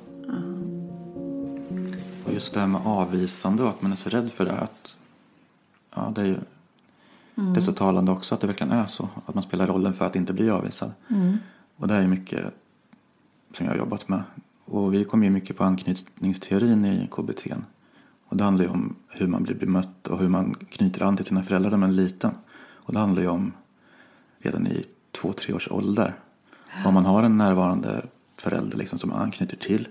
Och 2.24 2.32
just 2.34 2.54
det 2.54 2.60
här 2.60 2.66
med 2.66 2.80
avvisande 2.84 3.62
och 3.62 3.68
att 3.68 3.82
man 3.82 3.92
är 3.92 3.96
så 3.96 4.08
rädd 4.10 4.30
för 4.32 4.44
det. 4.44 4.52
Att, 4.52 4.96
ja, 5.94 6.12
det, 6.14 6.20
är 6.20 6.26
ju, 6.26 6.36
det 7.34 7.60
är 7.60 7.60
så 7.60 7.72
talande 7.72 8.12
också 8.12 8.34
att 8.34 8.40
det 8.40 8.46
verkligen 8.46 8.72
är 8.72 8.86
så. 8.86 9.08
Att 9.26 9.34
man 9.34 9.44
spelar 9.44 9.66
rollen 9.66 9.94
för 9.94 10.06
att 10.06 10.16
inte 10.16 10.32
bli 10.32 10.50
avvisad. 10.50 10.92
Och 11.76 11.88
det 11.88 11.94
är 11.94 12.00
ju 12.02 12.08
mycket 12.08 12.44
som 13.54 13.66
jag 13.66 13.72
har 13.72 13.78
jobbat 13.78 14.08
med. 14.08 14.22
Och 14.64 14.94
vi 14.94 15.04
kommer 15.04 15.24
ju 15.24 15.30
mycket 15.30 15.56
på 15.56 15.64
anknytningsteorin 15.64 16.84
i 16.84 17.08
KBT. 17.10 17.46
Och 18.28 18.36
det 18.36 18.44
handlar 18.44 18.64
ju 18.64 18.70
om 18.70 18.96
hur 19.08 19.26
man 19.26 19.42
blir 19.42 19.54
bemött 19.54 20.06
och 20.08 20.18
hur 20.18 20.28
man 20.28 20.54
knyter 20.54 21.02
an 21.02 21.16
till 21.16 21.26
sina 21.26 21.42
föräldrar 21.42 21.70
när 21.70 21.78
man 21.78 21.90
är 21.90 21.94
liten. 21.94 22.30
Och 22.58 22.92
det 22.92 22.98
handlar 22.98 23.22
ju 23.22 23.28
om 23.28 23.52
redan 24.38 24.66
i 24.66 24.84
två, 25.12 25.32
tre 25.32 25.54
års 25.54 25.68
ålder. 25.70 26.14
Om 26.84 26.94
man 26.94 27.04
har 27.04 27.22
en 27.22 27.36
närvarande 27.36 28.06
förälder 28.36 28.78
liksom 28.78 28.98
som 28.98 29.10
man 29.10 29.22
anknyter 29.22 29.56
till. 29.56 29.88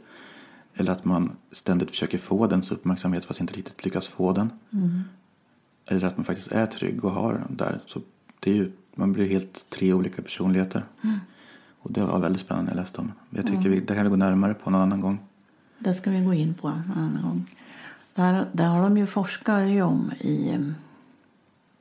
Eller 0.75 0.91
att 0.91 1.05
man 1.05 1.31
ständigt 1.51 1.89
försöker 1.89 2.17
få 2.17 2.47
dens 2.47 2.71
uppmärksamhet 2.71 3.25
fast 3.25 3.39
inte 3.39 3.53
riktigt 3.53 3.85
lyckas 3.85 4.07
få 4.07 4.33
den. 4.33 4.51
Eller 5.89 6.07
att 6.07 6.17
man 6.17 6.25
faktiskt 6.25 6.51
är 6.51 6.65
trygg 6.65 7.05
och 7.05 7.11
har 7.11 7.33
den 7.33 7.57
där. 7.57 7.79
Så 7.85 8.01
det 8.39 8.51
är 8.51 8.55
ju, 8.55 8.71
man 8.95 9.13
blir 9.13 9.29
helt 9.29 9.65
tre 9.69 9.93
olika 9.93 10.21
personligheter. 10.21 10.85
Och 11.79 11.91
det 11.91 12.01
var 12.01 12.19
väldigt 12.19 12.41
spännande 12.41 12.71
när 12.71 12.77
jag 12.77 12.81
läste 12.81 13.01
om. 13.01 13.11
Jag 13.29 13.47
tycker 13.47 13.69
vi, 13.69 13.79
det 13.79 13.95
kan 13.95 14.03
vi 14.03 14.09
gå 14.09 14.15
närmare 14.15 14.53
på 14.53 14.69
någon 14.69 14.81
annan 14.81 15.01
gång. 15.01 15.19
Det 15.79 15.93
ska 15.93 16.09
vi 16.11 16.21
gå 16.21 16.33
in 16.33 16.53
på 16.53 16.67
en 16.67 16.91
annan 16.95 17.21
gång. 17.21 17.45
Där, 18.17 18.47
där 18.51 18.67
har 18.67 18.81
de 18.81 18.97
ju 18.97 19.05
forskat 19.05 19.67
ju 19.67 19.81
om 19.81 20.11
i 20.19 20.49
em, 20.49 20.75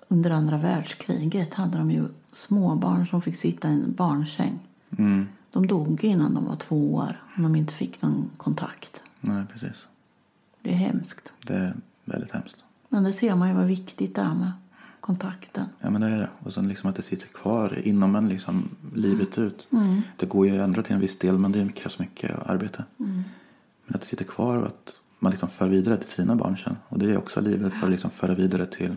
under 0.08 0.30
andra 0.30 0.58
världskriget 0.58 1.54
hade 1.54 1.78
de 1.78 1.90
ju 1.90 2.08
småbarn 2.32 3.06
som 3.06 3.22
fick 3.22 3.36
sitta 3.36 3.68
i 3.68 3.72
en 3.72 3.94
barnsäng. 3.94 4.58
Mm. 4.98 5.28
De 5.50 5.66
dog 5.66 6.04
innan 6.04 6.34
de 6.34 6.44
var 6.44 6.56
två 6.56 6.94
år 6.94 7.22
om 7.36 7.42
de 7.42 7.56
inte 7.56 7.74
fick 7.74 8.02
någon 8.02 8.30
kontakt. 8.36 9.02
Nej, 9.20 9.44
precis. 9.52 9.86
Det 10.62 10.70
är 10.70 10.76
hemskt. 10.76 11.32
Det 11.46 11.54
är 11.54 11.74
väldigt 12.04 12.30
hemskt. 12.30 12.64
Men 12.88 13.04
det 13.04 13.12
ser 13.12 13.34
man 13.34 13.48
ju 13.48 13.54
vad 13.54 13.66
viktigt 13.66 14.14
det 14.14 14.22
är 14.22 14.34
med 14.34 14.52
kontakten. 15.00 15.66
Ja 15.80 15.90
men 15.90 16.00
det 16.00 16.06
är 16.06 16.18
det. 16.18 16.30
Och 16.38 16.52
sen 16.52 16.68
liksom 16.68 16.90
att 16.90 16.96
det 16.96 17.02
sitter 17.02 17.26
kvar 17.26 17.78
inom 17.84 18.16
en 18.16 18.28
liksom 18.28 18.68
livet 18.94 19.38
ut. 19.38 19.68
Det 20.16 20.26
går 20.26 20.46
ju 20.46 20.54
att 20.54 20.64
ändra 20.64 20.82
till 20.82 20.94
en 20.94 21.00
viss 21.00 21.18
del 21.18 21.38
men 21.38 21.52
det 21.52 21.72
krävs 21.72 21.98
mycket 21.98 22.46
arbete. 22.46 22.84
Men 22.96 23.94
att 23.94 24.00
det 24.00 24.06
sitter 24.06 24.24
kvar 24.24 24.56
och 24.56 24.66
att 24.66 25.00
man 25.18 25.30
liksom 25.30 25.48
för 25.48 25.68
vidare 25.68 25.96
till 25.96 26.08
sina 26.08 26.36
barn 26.36 26.56
sen. 26.56 26.76
Och 26.88 26.98
det 26.98 27.10
är 27.12 27.18
också 27.18 27.40
livet 27.40 27.72
för 27.74 27.86
att 27.86 27.90
liksom 27.90 28.10
föra 28.10 28.34
vidare 28.34 28.66
till 28.66 28.96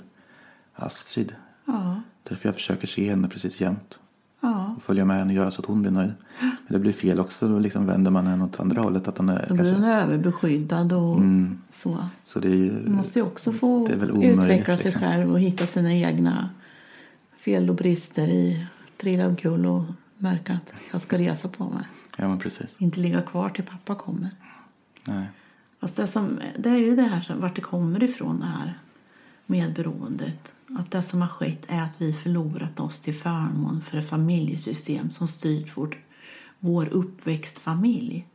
Astrid. 0.74 1.36
Ja, 1.66 2.02
Därför 2.24 2.48
jag 2.48 2.56
försöker 2.56 2.88
se 2.88 3.10
henne 3.10 3.28
precis 3.28 3.62
jämt. 3.62 4.00
ja. 4.42 4.74
Och 4.78 4.84
följa 4.84 5.06
med 5.06 5.18
henne 5.18 5.30
och 5.30 5.36
göra 5.36 5.52
så 5.52 5.62
att 5.62 5.66
hon 5.68 5.82
blir 5.82 5.92
nöjd. 5.92 6.14
Men 6.40 6.58
det 6.68 6.80
blir 6.80 6.94
fel 6.94 7.20
också. 7.20 7.48
Då 7.48 7.60
liksom 7.60 7.86
vänder 7.86 8.12
man 8.12 8.28
henne 8.28 8.44
åt 8.46 8.60
andra 8.60 8.82
hållet. 8.82 9.08
Att 9.08 9.18
hon 9.18 9.30
är 9.30 9.46
Då 9.50 9.54
blir 9.54 9.64
den 9.66 9.74
kanske... 9.74 9.92
överbeskyddad 9.92 10.94
och 10.94 11.18
Mm. 11.18 11.62
så. 11.70 12.06
Så 12.24 12.40
det 12.40 12.48
är 12.48 12.56
ju... 12.56 12.72
Man 12.72 12.92
måste 12.92 13.20
ju 13.20 13.26
också 13.26 13.52
få 13.54 13.68
omöjligt, 13.76 14.44
utveckla 14.44 14.78
sig 14.78 14.84
liksom. 14.86 15.02
själv 15.02 15.32
och 15.32 15.40
hitta 15.40 15.66
sina 15.66 15.94
egna 15.94 16.50
fel 17.38 17.70
och 17.70 17.76
brister 17.76 18.28
i 18.28 18.68
trilla 18.98 19.28
omkull 19.28 19.66
och 19.66 19.84
märka 20.18 20.54
att 20.54 20.74
jag 20.92 21.02
ska 21.02 21.18
resa 21.18 21.48
på 21.48 21.64
mig. 21.70 21.84
Ja 22.18 22.28
men 22.28 22.40
precis. 22.40 22.76
Inte 22.78 23.00
ligga 23.00 23.22
kvar 23.22 23.50
till 23.50 23.64
pappa 23.64 23.96
kommer. 23.96 24.30
Nej. 25.06 25.26
Fast 25.80 25.96
det, 25.96 26.08
som, 26.08 26.40
det 26.58 26.70
är 26.70 26.78
ju 26.78 26.96
det 26.96 27.02
här 27.02 27.22
som, 27.22 27.42
vart 27.42 27.56
det 27.56 27.62
kommer 27.62 28.04
ifrån 28.04 28.40
det 28.40 28.46
här 28.46 28.74
medberoendet. 29.46 30.54
Att 30.78 30.92
det 30.92 31.02
som 31.02 31.22
har 31.22 31.28
skett 31.28 31.66
är 31.68 31.82
att 31.82 32.02
vi 32.02 32.14
förlorat 32.14 32.80
oss 32.80 33.00
till 33.00 33.16
förmån 33.16 33.82
för 33.82 33.98
ett 33.98 34.10
familjesystem 34.10 35.12
som 35.12 35.28
styrt 35.28 35.78
vårt, 35.78 35.98
vår 36.60 36.90
uppväxtfamilj. 36.90 38.26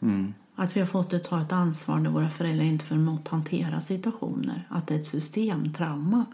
Mm. 0.00 0.34
Att 0.54 0.76
vi 0.76 0.80
har 0.80 0.86
fått 0.86 1.24
ta 1.24 1.42
ett 1.42 1.52
ansvar 1.52 1.98
när 1.98 2.10
våra 2.10 2.30
föräldrar 2.30 2.64
inte 2.64 2.84
förmått 2.84 3.28
hantera 3.28 3.80
situationer. 3.80 4.66
Att 4.68 4.86
det 4.86 4.94
är 4.94 4.98
ett 4.98 5.06
systemtrauma. 5.06 6.24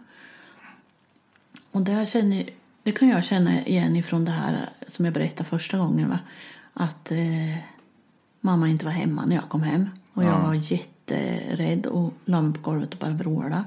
Och 1.71 1.81
det, 1.81 2.09
känner, 2.09 2.49
det 2.83 2.91
kan 2.91 3.09
jag 3.09 3.23
känna 3.23 3.65
igen 3.65 3.95
ifrån 3.95 4.25
det 4.25 4.31
här 4.31 4.69
som 4.87 5.05
jag 5.05 5.13
berättade 5.13 5.49
första 5.49 5.77
gången. 5.77 6.09
Va? 6.09 6.19
Att 6.73 7.11
eh, 7.11 7.57
mamma 8.41 8.67
inte 8.69 8.85
var 8.85 8.91
hemma 8.91 9.25
när 9.25 9.35
jag 9.35 9.49
kom 9.49 9.63
hem. 9.63 9.89
Och 10.15 10.23
jag 10.23 10.41
var 10.41 10.53
jätterädd 10.53 11.85
och 11.85 12.13
la 12.25 12.41
mig 12.41 12.53
på 12.53 12.61
golvet 12.71 12.93
och 12.93 12.99
bara 12.99 13.11
vrålade. 13.13 13.63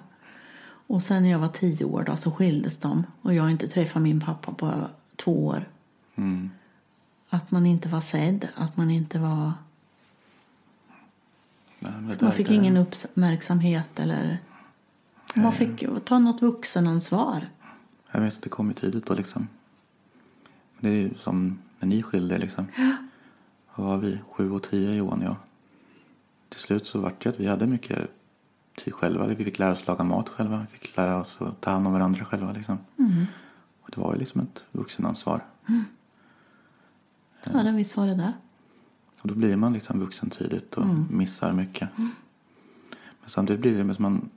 Och 0.86 1.02
sen 1.02 1.22
när 1.22 1.30
jag 1.30 1.38
var 1.38 1.48
tio 1.48 1.84
år 1.84 2.02
då, 2.04 2.16
så 2.16 2.30
skildes 2.30 2.78
de. 2.78 3.04
Och 3.22 3.34
jag 3.34 3.50
inte 3.50 3.68
träffat 3.68 4.02
min 4.02 4.20
pappa 4.20 4.52
på 4.52 4.72
två 5.16 5.46
år. 5.46 5.64
Mm. 6.16 6.50
Att 7.30 7.50
man 7.50 7.66
inte 7.66 7.88
var 7.88 8.00
sedd, 8.00 8.48
att 8.54 8.76
man 8.76 8.90
inte 8.90 9.18
var... 9.18 9.52
Nej, 11.78 11.92
det 11.92 12.00
Man 12.00 12.16
där- 12.18 12.30
fick 12.30 12.48
det- 12.48 12.54
ingen 12.54 12.76
uppmärksamhet 12.76 13.98
eller... 13.98 14.38
Man 15.34 15.52
fick 15.52 15.82
ju 15.82 16.00
ta 16.00 16.18
något 16.18 16.42
vuxenansvar. 16.42 17.46
Jag 18.12 18.20
vet 18.20 18.36
att 18.36 18.42
det 18.42 18.48
kom 18.48 18.68
ju 18.68 18.74
tidigt 18.74 19.06
då 19.06 19.14
liksom. 19.14 19.48
Det 20.80 20.88
är 20.88 20.92
ju 20.92 21.10
som 21.20 21.58
när 21.80 21.88
ni 21.88 22.02
skilde 22.02 22.38
liksom. 22.38 22.66
Vad 23.74 23.86
var 23.86 23.96
vi? 23.96 24.18
Sju 24.30 24.50
och 24.50 24.62
tio 24.62 24.94
Johan 24.94 25.18
och 25.18 25.24
jag. 25.24 25.36
Till 26.48 26.60
slut 26.60 26.86
så 26.86 26.98
vart 26.98 27.22
det 27.22 27.28
att 27.28 27.40
vi 27.40 27.46
hade 27.46 27.66
mycket 27.66 28.10
tid 28.76 28.94
själva. 28.94 29.26
Vi 29.26 29.44
fick 29.44 29.58
lära 29.58 29.72
oss 29.72 29.86
laga 29.86 30.04
mat 30.04 30.28
själva. 30.28 30.66
Vi 30.70 30.78
fick 30.78 30.96
lära 30.96 31.20
oss 31.20 31.38
att 31.40 31.60
ta 31.60 31.70
hand 31.70 31.86
om 31.86 31.92
varandra 31.92 32.24
själva. 32.24 32.52
Liksom. 32.52 32.78
Och 33.80 33.90
det 33.94 34.00
var 34.00 34.12
ju 34.12 34.18
liksom 34.18 34.40
ett 34.40 34.62
vuxenansvar. 34.72 35.44
Ja, 37.44 37.62
det 37.62 37.72
visst 37.72 37.96
var 37.96 38.06
det 38.06 38.14
det. 38.14 38.32
Och 39.22 39.28
då 39.28 39.34
blir 39.34 39.56
man 39.56 39.72
liksom 39.72 40.00
vuxen 40.00 40.30
tidigt 40.30 40.74
och 40.74 40.86
missar 41.10 41.52
mycket. 41.52 41.88
Men 43.20 43.26
samtidigt 43.26 43.60
blir 43.60 43.84
det 43.84 43.94
som 43.94 44.02
man... 44.02 44.28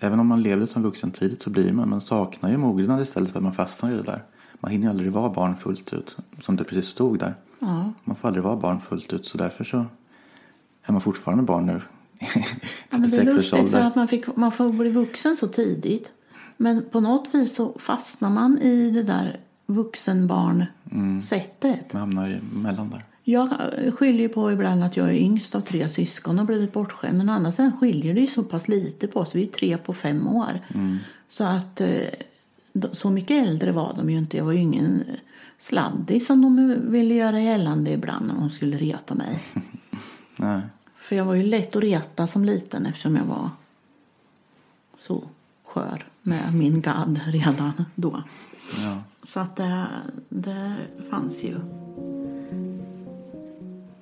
Även 0.00 0.20
om 0.20 0.26
man 0.26 0.42
levde 0.42 0.66
som 0.66 0.82
vuxen 0.82 1.10
tidigt 1.10 1.42
så 1.42 1.50
blir 1.50 1.72
man, 1.72 1.88
man 1.88 2.00
saknar 2.00 2.50
ju 2.50 2.56
mognad 2.56 3.00
istället 3.00 3.30
för 3.30 3.38
att 3.38 3.42
man 3.42 3.52
fastnar 3.52 3.90
i 3.90 3.94
det 3.94 4.02
där. 4.02 4.22
Man 4.60 4.70
hinner 4.70 4.84
ju 4.84 4.90
aldrig 4.90 5.12
vara 5.12 5.30
barn 5.30 5.56
fullt 5.56 5.92
ut, 5.92 6.16
som 6.40 6.56
det 6.56 6.64
precis 6.64 6.90
stod 6.90 7.18
där. 7.18 7.34
Ja. 7.58 7.92
Man 8.04 8.16
får 8.16 8.28
aldrig 8.28 8.44
vara 8.44 8.56
barn 8.56 8.80
fullt 8.80 9.12
ut 9.12 9.26
så 9.26 9.38
därför 9.38 9.64
så 9.64 9.86
är 10.88 10.92
man 10.92 11.00
fortfarande 11.00 11.44
barn 11.44 11.66
nu. 11.66 11.80
Ja, 12.90 12.98
men 12.98 13.10
det 13.10 13.16
är 13.16 13.24
36 13.24 13.28
års 13.28 13.34
lustigt 13.52 13.70
för 13.70 13.80
att 13.80 13.94
man, 13.94 14.08
fick, 14.08 14.36
man 14.36 14.52
får 14.52 14.72
bli 14.72 14.90
vuxen 14.90 15.36
så 15.36 15.48
tidigt. 15.48 16.10
Men 16.56 16.84
på 16.90 17.00
något 17.00 17.34
vis 17.34 17.54
så 17.54 17.78
fastnar 17.78 18.30
man 18.30 18.58
i 18.58 18.90
det 18.90 19.02
där 19.02 19.40
vuxenbarn-sättet. 19.66 21.92
Man 21.92 22.00
hamnar 22.00 22.40
emellan 22.52 22.90
där. 22.90 23.04
Jag 23.24 23.48
skiljer 23.94 24.22
ju 24.22 24.28
på 24.28 24.52
ibland 24.52 24.84
att 24.84 24.96
jag 24.96 25.08
är 25.08 25.14
yngst 25.14 25.54
av 25.54 25.60
tre 25.60 25.88
syskon 25.88 26.38
och 26.38 26.46
blivit 26.46 26.72
bortskämd. 26.72 27.18
Men 27.18 27.28
å 27.28 27.32
andra 27.32 27.52
sidan 27.52 27.72
skiljer 27.80 28.14
det 28.14 28.20
ju 28.20 28.26
så 28.26 28.42
pass 28.42 28.68
lite 28.68 29.06
på 29.06 29.20
oss. 29.20 29.34
Vi 29.34 29.42
är 29.42 29.46
tre 29.46 29.78
på 29.78 29.94
fem 29.94 30.28
år. 30.28 30.60
Så 31.28 31.44
att 31.44 31.80
eh, 31.80 32.00
så 32.92 33.10
mycket 33.10 33.48
äldre 33.48 33.72
var 33.72 33.94
de 33.96 34.10
ju 34.10 34.18
inte. 34.18 34.36
Jag 34.36 34.44
var 34.44 34.52
ju 34.52 34.58
ingen 34.58 35.04
sladdis 35.58 36.26
som 36.26 36.42
de 36.42 36.74
ville 36.90 37.14
göra 37.14 37.40
gällande 37.40 37.90
ibland 37.90 38.26
när 38.26 38.34
de 38.34 38.50
skulle 38.50 38.76
reta 38.76 39.14
mig. 39.14 39.38
Nej. 40.36 40.60
För 41.08 41.16
jag 41.16 41.24
var 41.24 41.34
ju 41.34 41.42
lätt 41.42 41.76
att 41.76 41.82
reta 41.82 42.26
som 42.26 42.44
liten 42.44 42.86
eftersom 42.86 43.16
jag 43.16 43.24
var 43.24 43.50
så 44.98 45.24
skör 45.64 46.06
med 46.22 46.54
min 46.54 46.80
gadd 46.80 47.20
redan 47.26 47.84
då. 47.94 48.22
Ja. 48.84 48.98
Så 49.22 49.40
att 49.40 49.56
det, 49.56 49.86
det 50.28 50.76
fanns 51.10 51.44
ju. 51.44 51.60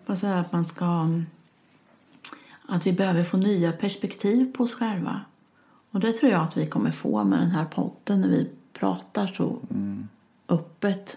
Vad 0.07 0.19
säger 0.19 0.37
att 0.37 0.53
man 0.53 0.67
ska... 0.67 1.09
Att 2.67 2.87
vi 2.87 2.93
behöver 2.93 3.25
få 3.25 3.37
nya 3.37 3.73
perspektiv 3.73 4.53
på 4.57 4.65
oss 4.65 4.75
själva. 4.75 5.21
Och 5.91 6.01
det 6.01 6.13
tror 6.13 6.33
jag 6.33 6.43
att 6.43 6.57
vi 6.57 6.67
kommer 6.67 6.91
få 6.91 7.25
med 7.25 7.39
den 7.39 7.51
här 7.51 7.65
podden 7.65 8.21
när 8.21 8.29
vi 8.29 8.51
pratar 8.73 9.27
så 9.27 9.59
öppet. 10.49 11.17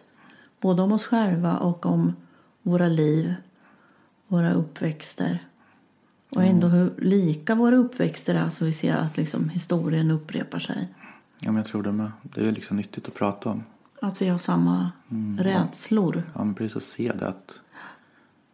Både 0.59 0.81
om 0.81 0.91
oss 0.91 1.05
själva 1.05 1.57
och 1.57 1.85
om 1.85 2.15
våra 2.61 2.87
liv, 2.87 3.33
våra 4.27 4.53
uppväxter. 4.53 5.48
Och 6.29 6.43
ändå 6.43 6.67
hur 6.67 6.93
lika 6.97 7.55
våra 7.55 7.75
uppväxter 7.75 8.35
är 8.35 8.49
så 8.49 8.65
vi 8.65 8.73
ser 8.73 8.97
att 8.97 9.17
liksom 9.17 9.49
historien 9.49 10.11
upprepar 10.11 10.59
sig. 10.59 10.87
ja, 11.39 11.51
men 11.51 11.55
jag 11.55 11.65
tror 11.65 11.83
det 11.83 11.91
med. 11.91 12.11
Det 12.21 12.47
är 12.47 12.51
liksom 12.51 12.77
nyttigt 12.77 13.07
att 13.07 13.13
prata 13.13 13.49
om. 13.49 13.63
Att 14.01 14.21
vi 14.21 14.27
har 14.27 14.37
samma 14.37 14.91
rädslor. 15.39 16.23
Ja, 16.35 16.43
men 16.43 16.53
precis 16.53 16.75
att 16.77 16.83
se 16.83 17.11
det 17.19 17.27
att 17.27 17.59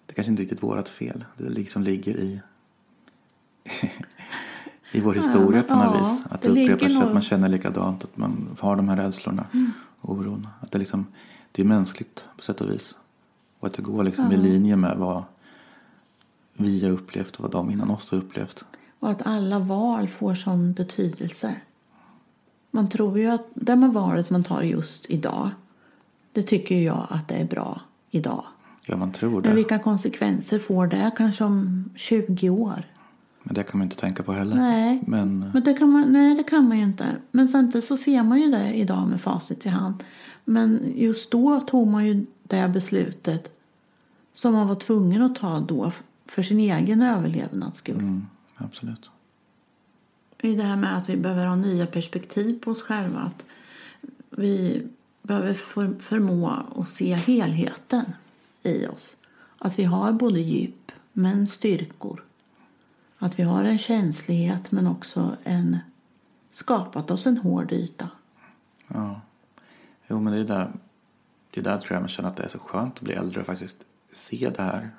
det 0.06 0.14
kanske 0.14 0.32
inte 0.32 0.42
är 0.42 0.44
riktigt 0.44 0.64
vårat 0.64 0.90
fel. 0.90 1.26
Det 1.38 1.50
liksom 1.50 1.84
ligger 1.84 2.18
i 2.18 2.42
i 4.92 5.02
vår 5.02 5.14
historia 5.14 5.64
på 5.64 5.76
något 5.76 5.96
ja, 5.96 6.00
vis. 6.00 6.24
Att 6.30 6.42
det 6.42 6.54
det 6.54 6.64
upprepar 6.64 6.88
sig, 6.88 6.98
att 6.98 7.04
nog- 7.04 7.14
man 7.14 7.22
känner 7.22 7.50
likadant, 7.50 8.04
att 8.04 8.18
man 8.18 8.58
har 8.60 8.76
de 8.76 8.90
här 8.90 8.98
rädslorna, 8.98 9.46
oron. 10.02 10.48
Att 10.60 10.72
det, 10.72 10.80
liksom, 10.80 11.06
det 11.52 11.62
är 11.62 11.66
mänskligt 11.66 12.24
på 12.38 12.44
sätt 12.44 12.62
och 12.62 12.70
vis. 12.70 12.96
Och 13.60 13.68
att 13.68 13.74
det 13.74 13.82
går 13.82 14.04
liksom 14.04 14.32
i 14.32 14.38
linje 14.38 14.76
med 14.76 14.98
vad 14.98 15.24
vi 16.58 16.84
har 16.86 16.92
upplevt 16.92 17.36
och 17.36 17.42
vad 17.42 17.52
de 17.52 17.72
innan 17.72 17.90
oss 17.90 18.12
har 18.12 18.18
upplevt. 18.18 18.66
Och 19.00 19.10
att 19.10 19.26
alla 19.28 19.60
val 19.60 20.08
får 20.08 20.36
sån 20.36 20.74
betydelse. 20.74 21.56
Man 22.72 22.90
tror 22.90 23.20
ju 23.20 23.28
att 23.28 23.48
det 23.54 23.76
med 23.76 23.94
valet 23.94 24.30
man 24.30 24.44
tar 24.44 24.62
just 24.62 25.06
idag, 25.10 25.50
det 26.32 26.42
tycker 26.44 26.80
jag 26.80 27.08
att 27.10 27.28
det 27.28 27.36
är 27.36 27.46
bra 27.46 27.82
idag. 28.12 28.44
Ja, 28.86 28.98
man 28.98 29.12
tror 29.12 29.32
Men 29.32 29.42
det. 29.42 29.56
vilka 29.56 29.80
konsekvenser 29.80 30.60
får 30.60 30.88
det 30.88 31.12
kanske 31.18 31.44
om 31.44 31.90
20 31.96 32.50
år? 32.50 32.84
Men 33.44 33.56
det 33.56 33.64
kan 33.64 33.78
man 33.78 33.86
inte 33.86 33.98
tänka 33.98 34.24
på 34.24 34.34
heller. 34.34 34.56
Nej. 34.56 35.04
Men 35.08 35.40
Men 35.54 35.64
det 35.64 35.74
kan 35.74 35.90
man, 35.90 36.12
nej, 36.14 36.36
det 36.36 36.44
kan 36.44 36.68
man 36.68 36.78
ju 36.78 36.84
inte. 36.84 37.06
Men 37.32 37.48
samtidigt 37.48 37.86
så 37.86 37.98
ser 37.98 38.24
man 38.24 38.42
ju 38.42 38.52
det 38.52 38.74
idag 38.74 39.08
med 39.08 39.22
facit 39.22 39.66
i 39.66 39.70
hand. 39.70 40.04
Men 40.46 40.94
just 40.96 41.32
då 41.32 41.60
tog 41.60 41.88
man 41.88 42.06
ju 42.06 42.26
det 42.44 42.68
beslutet 42.74 43.60
som 44.34 44.54
man 44.54 44.68
var 44.68 44.76
tvungen 44.76 45.22
att 45.22 45.36
ta 45.36 45.60
då 45.60 45.92
för 46.26 46.44
sin 46.44 46.60
egen 46.60 47.02
överlevnads 47.02 47.78
skull. 47.78 47.96
mm, 47.96 48.28
absolut. 48.56 49.12
i 50.42 50.56
det 50.56 50.64
här 50.64 50.76
med 50.76 50.98
att 50.98 51.10
vi 51.10 51.18
behöver 51.18 51.46
ha 51.46 51.56
nya 51.56 51.88
perspektiv 51.88 52.60
på 52.60 52.72
oss 52.72 52.82
själva. 52.82 53.20
Att 53.20 53.46
vi 54.30 54.88
behöver 55.22 55.54
för, 55.54 55.96
förmå 56.00 56.66
att 56.76 56.90
se 56.90 57.14
helheten 57.14 58.06
i 58.64 58.88
oss. 58.88 59.18
Att 59.58 59.80
vi 59.80 59.84
har 59.84 60.12
både 60.12 60.40
djup 60.40 60.92
men 61.14 61.48
styrkor. 61.48 62.24
Att 63.18 63.40
vi 63.40 63.44
har 63.44 63.64
en 63.64 63.78
känslighet 63.78 64.72
men 64.72 64.88
också 64.88 65.38
en 65.44 65.78
skapat 66.52 67.12
oss 67.12 67.26
en 67.26 67.38
hård 67.38 67.72
yta. 67.72 68.10
Ja. 68.88 69.22
Jo, 70.08 70.20
men 70.20 70.34
det 70.34 70.40
är 70.40 70.44
där, 70.44 70.72
det 71.52 71.60
är 71.60 71.64
där 71.64 71.78
tror 71.78 71.94
jag 71.94 72.02
man 72.02 72.10
känner 72.10 72.30
att 72.30 72.38
det 72.38 72.44
är 72.44 72.50
så 72.50 72.60
skönt 72.60 72.96
att 72.96 73.02
bli 73.02 73.14
äldre 73.14 73.40
och 73.40 73.46
faktiskt 73.46 73.78
se 74.14 74.52
det 74.56 74.62
här. 74.62 74.90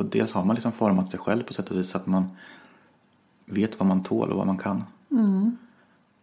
Och 0.00 0.06
dels 0.06 0.32
har 0.32 0.44
man 0.44 0.54
liksom 0.54 0.72
format 0.72 1.10
sig 1.10 1.20
själv 1.20 1.42
på 1.42 1.52
sätt 1.52 1.70
och 1.70 1.78
vis 1.78 1.90
så 1.90 1.96
att 1.98 2.06
man 2.06 2.24
vet 3.46 3.78
vad 3.78 3.88
man 3.88 4.02
tål 4.02 4.30
och 4.30 4.36
vad 4.38 4.46
man 4.46 4.58
kan. 4.58 4.84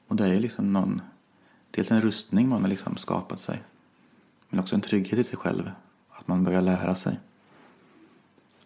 Och 0.08 0.16
det 0.16 0.28
är 0.28 0.40
liksom 0.40 0.74
någon, 0.74 1.02
dels 1.72 1.92
en 1.92 2.02
rustning 2.02 2.50
man 2.50 2.62
har 2.62 2.70
liksom 2.70 2.98
skapat 2.98 3.40
sig. 3.40 3.63
Men 4.50 4.60
också 4.60 4.76
en 4.76 4.82
trygghet 4.82 5.20
i 5.20 5.24
sig 5.24 5.38
själv. 5.38 5.72
Att 6.10 6.28
man 6.28 6.44
börjar 6.44 6.62
lära 6.62 6.96
sig 6.96 7.20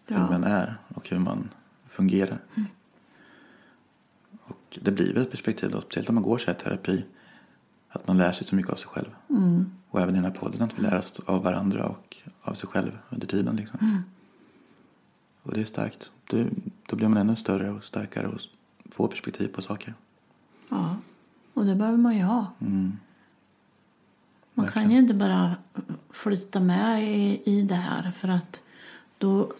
hur 0.06 0.16
Ja. 0.16 0.30
man 0.30 0.44
är 0.44 0.76
och 0.94 1.08
hur 1.08 1.18
man 1.18 1.48
fungerar. 1.88 2.38
Och 4.44 4.78
det 4.82 4.90
blir 4.90 5.14
väl 5.14 5.22
ett 5.22 5.30
perspektiv 5.30 5.70
då, 5.70 5.80
speciellt 5.80 6.08
om 6.08 6.14
man 6.14 6.24
går 6.24 6.38
så 6.38 6.46
här 6.46 6.54
terapi. 6.54 7.04
Att 7.88 8.06
man 8.06 8.18
lär 8.18 8.32
sig 8.32 8.46
så 8.46 8.54
mycket 8.56 8.72
av 8.72 8.76
sig 8.76 8.88
själv. 8.88 9.10
Och 9.90 10.00
även 10.00 10.14
i 10.14 10.18
den 10.18 10.24
här 10.24 10.40
podden 10.40 10.62
att 10.62 10.78
vi 10.78 10.82
lär 10.82 10.98
oss 10.98 11.20
av 11.26 11.42
varandra 11.42 11.86
och 11.86 12.16
av 12.42 12.54
sig 12.54 12.68
själv 12.68 12.98
under 13.10 13.26
tiden. 13.26 13.56
Liksom. 13.56 14.02
Och 15.42 15.54
det 15.54 15.60
är 15.60 15.64
starkt. 15.64 16.10
Det, 16.30 16.46
då 16.88 16.96
blir 16.96 17.08
man 17.08 17.18
ännu 17.18 17.36
större 17.36 17.70
och 17.70 17.84
starkare 17.84 18.26
och 18.28 18.40
får 18.90 19.08
perspektiv 19.08 19.48
på 19.48 19.62
saker. 19.62 19.94
Ja, 20.68 20.96
och 21.54 21.64
det 21.64 21.74
behöver 21.74 21.98
man 21.98 22.16
ju 22.16 22.22
ha. 22.22 22.46
Mm. 22.60 22.92
Man 24.54 24.68
kan 24.72 24.90
ju 24.90 24.98
inte 24.98 25.14
bara 25.14 25.56
flytta 26.10 26.60
med 26.60 27.04
i, 27.04 27.42
i 27.44 27.62
det 27.62 27.74
här 27.74 28.10
för 28.12 28.28
att 28.28 28.60
då, 29.18 29.52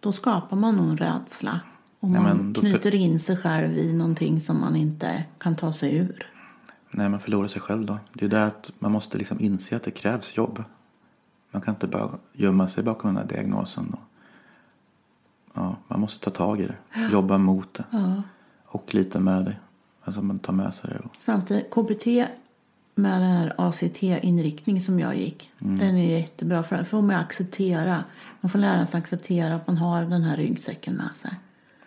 då 0.00 0.12
skapar 0.12 0.56
man 0.56 0.76
nog 0.76 1.00
rädsla. 1.00 1.60
Och 2.00 2.08
Ja, 2.10 2.20
man 2.22 2.52
då- 2.52 2.60
knyter 2.60 2.94
in 2.94 3.20
sig 3.20 3.36
själv 3.36 3.72
i 3.78 3.92
någonting 3.92 4.40
som 4.40 4.60
man 4.60 4.76
inte 4.76 5.24
kan 5.38 5.56
ta 5.56 5.72
sig 5.72 5.96
ur. 5.96 6.30
Nej, 6.90 7.08
man 7.08 7.20
förlorar 7.20 7.48
sig 7.48 7.60
själv 7.60 7.84
då. 7.86 7.98
Det 8.12 8.24
är 8.24 8.28
det 8.28 8.44
att 8.44 8.72
man 8.78 8.92
måste 8.92 9.18
liksom 9.18 9.40
inse 9.40 9.76
att 9.76 9.82
det 9.82 9.90
krävs 9.90 10.36
jobb. 10.36 10.64
Man 11.50 11.62
kan 11.62 11.74
inte 11.74 11.86
bara 11.88 12.10
gömma 12.32 12.68
sig 12.68 12.84
bakom 12.84 13.14
den 13.14 13.16
här 13.22 13.28
diagnosen. 13.34 13.86
Och, 13.94 13.98
ja, 15.54 15.76
man 15.88 16.00
måste 16.00 16.20
ta 16.20 16.30
tag 16.30 16.60
i 16.60 16.66
det. 16.66 17.08
Jobba 17.12 17.38
mot 17.38 17.74
det. 17.74 17.84
Ja. 17.90 18.22
Och 18.66 18.94
lite 18.94 19.20
med 19.20 19.44
det. 19.44 19.56
Alltså 20.04 20.22
man 20.22 20.38
tar 20.38 20.52
med 20.52 20.74
sig 20.74 20.90
det. 20.90 21.08
Samtidigt, 21.20 21.70
KBT 21.70 22.06
med 22.94 23.20
den 23.20 23.30
här 23.30 23.54
ACT-inriktning 23.58 24.80
som 24.80 25.00
jag 25.00 25.16
gick, 25.16 25.50
den 25.58 25.96
är 25.96 26.18
jättebra 26.18 26.62
för 26.62 26.76
att 26.76 26.88
får 26.88 27.02
man 27.02 27.16
acceptera. 27.16 28.04
Man 28.40 28.50
får 28.50 28.58
lära 28.58 28.86
sig 28.86 28.98
acceptera 28.98 29.54
att 29.54 29.66
man 29.66 29.76
har 29.76 30.04
den 30.04 30.22
här 30.22 30.36
ryggsäcken 30.36 30.94
med 30.94 31.16
sig. 31.16 31.30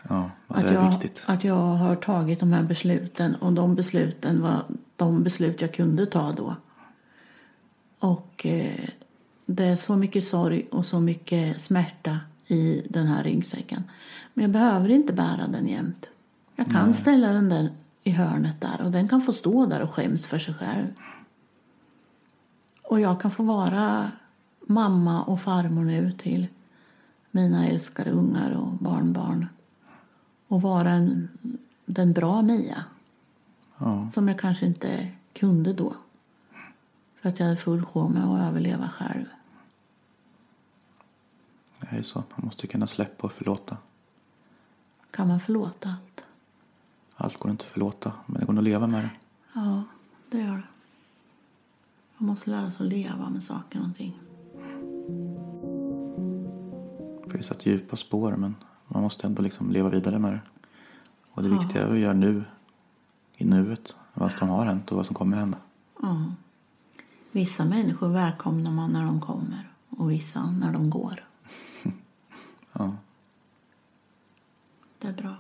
ja, 0.10 0.30
Att 0.48 0.72
jag, 0.72 1.10
att 1.26 1.44
jag 1.44 1.56
har 1.56 1.96
tagit 1.96 2.40
de 2.40 2.54
här 2.54 2.64
besluten 2.64 3.36
och 3.36 3.54
de 3.54 3.76
besluten 3.76 4.42
var 4.42 4.62
de 4.96 5.24
beslut 5.24 5.62
jag 5.62 5.74
kunde 5.74 6.06
ta 6.06 6.32
då. 6.32 6.56
Och 8.00 8.46
eh, 8.46 8.90
det 9.46 9.66
är 9.66 9.76
så 9.76 9.96
mycket 9.96 10.24
sorg 10.24 10.68
och 10.72 10.86
så 10.86 11.00
mycket 11.00 11.62
smärta 11.62 12.20
i 12.48 12.82
den 12.90 13.08
här 13.08 13.24
ryggsäcken. 13.24 13.84
Men 14.34 14.42
jag 14.42 14.52
behöver 14.52 14.90
inte 14.90 15.14
bära 15.14 15.48
den 15.48 15.68
jämt. 15.68 16.10
Jag 16.56 16.68
kan 16.68 16.94
ställa 16.94 17.34
den 17.34 17.50
där 17.50 17.70
i 18.04 18.12
hörnet 18.12 18.62
där 18.62 18.82
och 18.82 18.92
den 18.92 19.08
kan 19.08 19.22
få 19.22 19.34
stå 19.34 19.66
där 19.66 19.82
och 19.82 19.92
skäms 19.92 20.26
för 20.26 20.40
sig 20.40 20.54
själv. 20.54 20.88
Och 22.84 23.00
jag 23.00 23.22
kan 23.22 23.32
få 23.32 23.44
vara 23.44 24.12
mamma 24.68 25.24
och 25.24 25.42
farmor 25.42 25.84
nu 25.84 26.12
till 26.12 26.48
mina 27.32 27.68
älskade 27.68 28.12
ungar 28.12 28.52
och 28.52 28.68
barnbarn 28.68 29.48
och 30.48 30.62
vara 30.62 30.90
en, 30.90 31.30
den 31.86 32.14
bra 32.14 32.42
Mia 32.42 32.84
Ja, 33.78 34.10
som 34.14 34.28
jag 34.28 34.40
kanske 34.40 34.66
inte 34.66 35.08
kunde 35.34 35.74
då. 35.74 35.94
För 37.22 37.30
att 37.30 37.40
jag 37.40 37.46
hade 37.46 37.58
full 37.58 37.86
sjå 37.86 38.08
med 38.08 38.24
att 38.24 38.48
överleva 38.48 38.90
själv. 38.90 39.26
Det 41.90 41.98
är 41.98 42.02
så. 42.02 42.20
Man 42.36 42.46
måste 42.46 42.68
kunna 42.68 42.88
släppa 42.88 43.28
och 43.28 43.34
förlåta. 43.34 43.78
Kan 45.12 45.28
man 45.28 45.40
förlåta 45.40 45.90
allt? 45.90 46.24
Allt 47.16 47.38
går 47.38 47.52
inte 47.52 47.64
att 47.64 47.70
förlåta, 47.72 48.12
men 48.26 48.40
det 48.40 48.46
går 48.46 48.58
att 48.58 48.64
leva 48.64 48.88
med 48.88 49.04
det. 49.04 49.10
Ja, 49.54 49.84
det 50.32 50.38
gör 50.38 50.56
det. 50.56 50.64
Man 52.18 52.28
måste 52.28 52.50
lära 52.50 52.72
sig 52.72 52.86
att 52.86 52.94
leva 52.94 53.30
med 53.30 53.44
saker 53.44 53.82
och 53.90 53.96
ting. 53.98 54.20
För 57.30 57.38
det 57.38 57.44
satt 57.44 57.66
djupa 57.66 57.96
spår, 57.96 58.36
men 58.36 58.56
man 58.88 59.04
måste 59.04 59.28
ändå 59.28 59.42
liksom 59.42 59.72
leva 59.72 59.90
vidare 59.90 60.20
med 60.20 60.34
det. 60.34 60.40
Och 61.32 61.44
det 61.44 61.50
Ja. 61.50 61.60
viktiga 61.60 61.82
är 61.84 61.92
att 61.92 62.00
göra 62.00 62.14
nu, 62.14 62.44
i 63.38 63.46
nuet, 63.46 63.96
vad 64.14 64.32
som 64.34 64.50
har 64.50 64.66
hänt 64.66 64.92
och 64.92 64.98
vad 64.98 65.06
som 65.06 65.16
kommer 65.16 65.38
hända. 65.38 65.58
Ja. 66.02 66.26
Vissa 67.32 67.66
människor 67.66 68.08
välkomnar 68.10 68.72
man 68.72 68.92
när 68.94 69.04
de 69.06 69.22
kommer 69.22 69.70
och 69.90 70.12
vissa 70.12 70.52
när 70.52 70.74
de 70.74 70.90
går. 70.90 71.27
Ja, 72.74 72.96
Det 75.00 75.08
är 75.08 75.14
bra. 75.14 75.36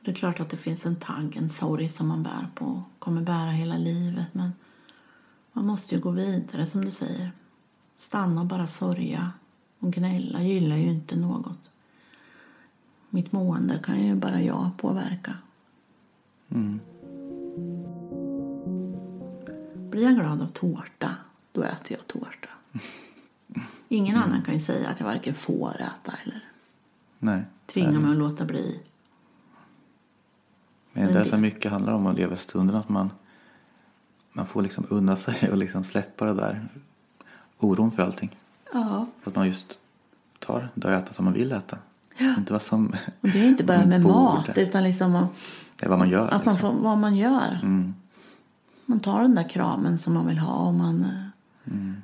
Det 0.00 0.10
är 0.10 0.14
klart 0.14 0.40
att 0.40 0.50
det 0.50 0.56
finns 0.56 0.86
en 0.86 0.96
tagg, 0.96 1.36
en 1.36 1.50
sorg 1.50 1.88
som 1.88 2.08
man 2.08 2.22
bär 2.22 2.48
på 2.54 2.64
och 2.64 2.82
kommer 2.98 3.22
bära 3.22 3.50
hela 3.50 3.76
livet. 3.76 4.26
Men 4.32 4.52
man 5.52 5.66
måste 5.66 5.94
ju 5.94 6.00
gå 6.00 6.10
vidare 6.10 6.66
som 6.66 6.84
du 6.84 6.90
säger. 6.90 7.32
Stanna 7.96 8.40
och 8.40 8.46
bara 8.46 8.66
sörja 8.66 9.32
och 9.78 9.92
gnälla 9.92 10.42
gillar 10.42 10.76
ju 10.76 10.90
inte 10.90 11.16
något. 11.18 11.70
Mitt 13.10 13.32
mående 13.32 13.78
kan 13.84 14.06
ju 14.06 14.14
bara 14.14 14.42
jag 14.42 14.70
påverka. 14.76 15.36
mm. 16.48 16.80
Blir 19.90 20.02
jag 20.02 20.14
glad 20.14 20.42
av 20.42 20.46
tårta, 20.46 21.16
då 21.52 21.62
äter 21.62 21.96
jag 21.96 22.06
tårta. 22.06 22.48
Ingen 23.92 24.16
annan 24.16 24.42
kan 24.42 24.54
ju 24.54 24.60
säga 24.60 24.88
att 24.88 25.00
jag 25.00 25.06
varken 25.06 25.34
får 25.34 25.70
äta 25.80 26.12
eller 26.24 26.44
nej. 27.18 27.42
tvinga 27.66 28.00
mig 28.00 28.10
att 28.10 28.16
låta 28.16 28.44
bli. 28.44 28.80
Men 30.92 31.12
det 31.12 31.20
är 31.20 31.24
så 31.24 31.36
mycket 31.38 31.72
handlar 31.72 31.92
om 31.92 32.06
att 32.06 32.16
leva 32.16 32.36
stunden, 32.36 32.76
att 32.76 32.88
man, 32.88 33.10
man 34.32 34.46
får 34.46 34.62
liksom 34.62 34.86
unna 34.90 35.16
sig 35.16 35.50
och 35.50 35.56
liksom 35.56 35.84
släppa 35.84 36.24
det 36.24 36.34
där 36.34 36.68
oron 37.58 37.90
för 37.92 38.02
allting. 38.02 38.36
Ja, 38.72 39.06
Att 39.24 39.34
man 39.36 39.46
just 39.48 39.78
tar 40.38 40.68
det 40.74 40.86
och 40.88 40.94
äter 40.94 41.14
som 41.14 41.24
man 41.24 41.34
vill 41.34 41.52
äta. 41.52 41.78
Inte 42.38 42.52
vad 42.52 42.62
som 42.62 42.94
och 43.20 43.28
det 43.28 43.40
är 43.40 43.48
inte 43.48 43.64
bara 43.64 43.78
man 43.78 43.88
med 43.88 44.02
borde. 44.02 44.14
mat 44.14 44.58
utan 44.58 44.84
liksom 44.84 45.16
att 45.16 45.28
Det 45.76 45.86
är 45.86 45.90
vad 45.90 45.98
man 45.98 46.08
gör. 46.10 46.28
att 46.28 46.44
man 46.44 46.54
liksom. 46.54 46.76
får, 46.76 46.82
vad 46.82 46.98
man 46.98 47.16
gör. 47.16 47.60
mm. 47.62 47.94
Man 48.86 49.00
tar 49.00 49.22
den 49.22 49.34
där 49.34 49.48
kramen 49.48 49.98
som 49.98 50.14
man 50.14 50.26
vill 50.26 50.38
ha 50.38 50.54
och 50.66 50.74
man 50.74 51.04
eh, 51.04 51.10
Mm. 51.72 51.96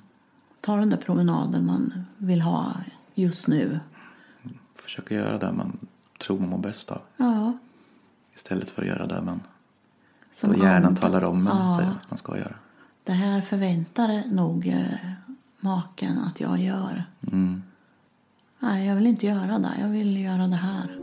Tar 0.66 0.78
den 0.78 0.90
där 0.90 0.96
promenaden 0.96 1.66
man 1.66 2.04
vill 2.16 2.40
ha 2.40 2.72
just 3.14 3.46
nu. 3.46 3.80
Försöka 4.74 5.14
göra 5.14 5.38
det 5.38 5.52
man 5.52 5.78
tror 6.20 6.38
man 6.38 6.48
mår 6.48 6.58
bäst 6.58 6.90
av. 6.90 7.00
Ja, 7.16 7.52
Istället 8.34 8.70
för 8.70 8.82
att 8.82 8.88
göra 8.88 9.06
det 9.06 9.22
man 9.22 9.40
som 10.32 10.52
då 10.52 10.58
hjärnan 10.58 10.84
andra- 10.84 11.00
talar 11.02 11.24
om 11.24 11.46
en 11.46 11.56
Ja, 11.56 11.76
säger 11.78 11.90
att 11.90 12.10
man 12.10 12.18
ska 12.18 12.38
göra. 12.38 12.54
det 13.04 13.12
här 13.12 13.40
förväntar 13.40 14.22
nog 14.34 14.66
eh, 14.66 14.86
maken 15.60 16.18
att 16.18 16.40
jag 16.40 16.58
gör. 16.58 17.04
Mm. 17.32 17.62
Nej, 18.58 18.86
jag 18.86 18.94
vill 18.96 19.06
inte 19.06 19.26
göra 19.26 19.58
det. 19.58 19.72
Jag 19.80 19.88
vill 19.88 20.16
göra 20.16 20.46
det 20.46 20.56
här. 20.56 21.00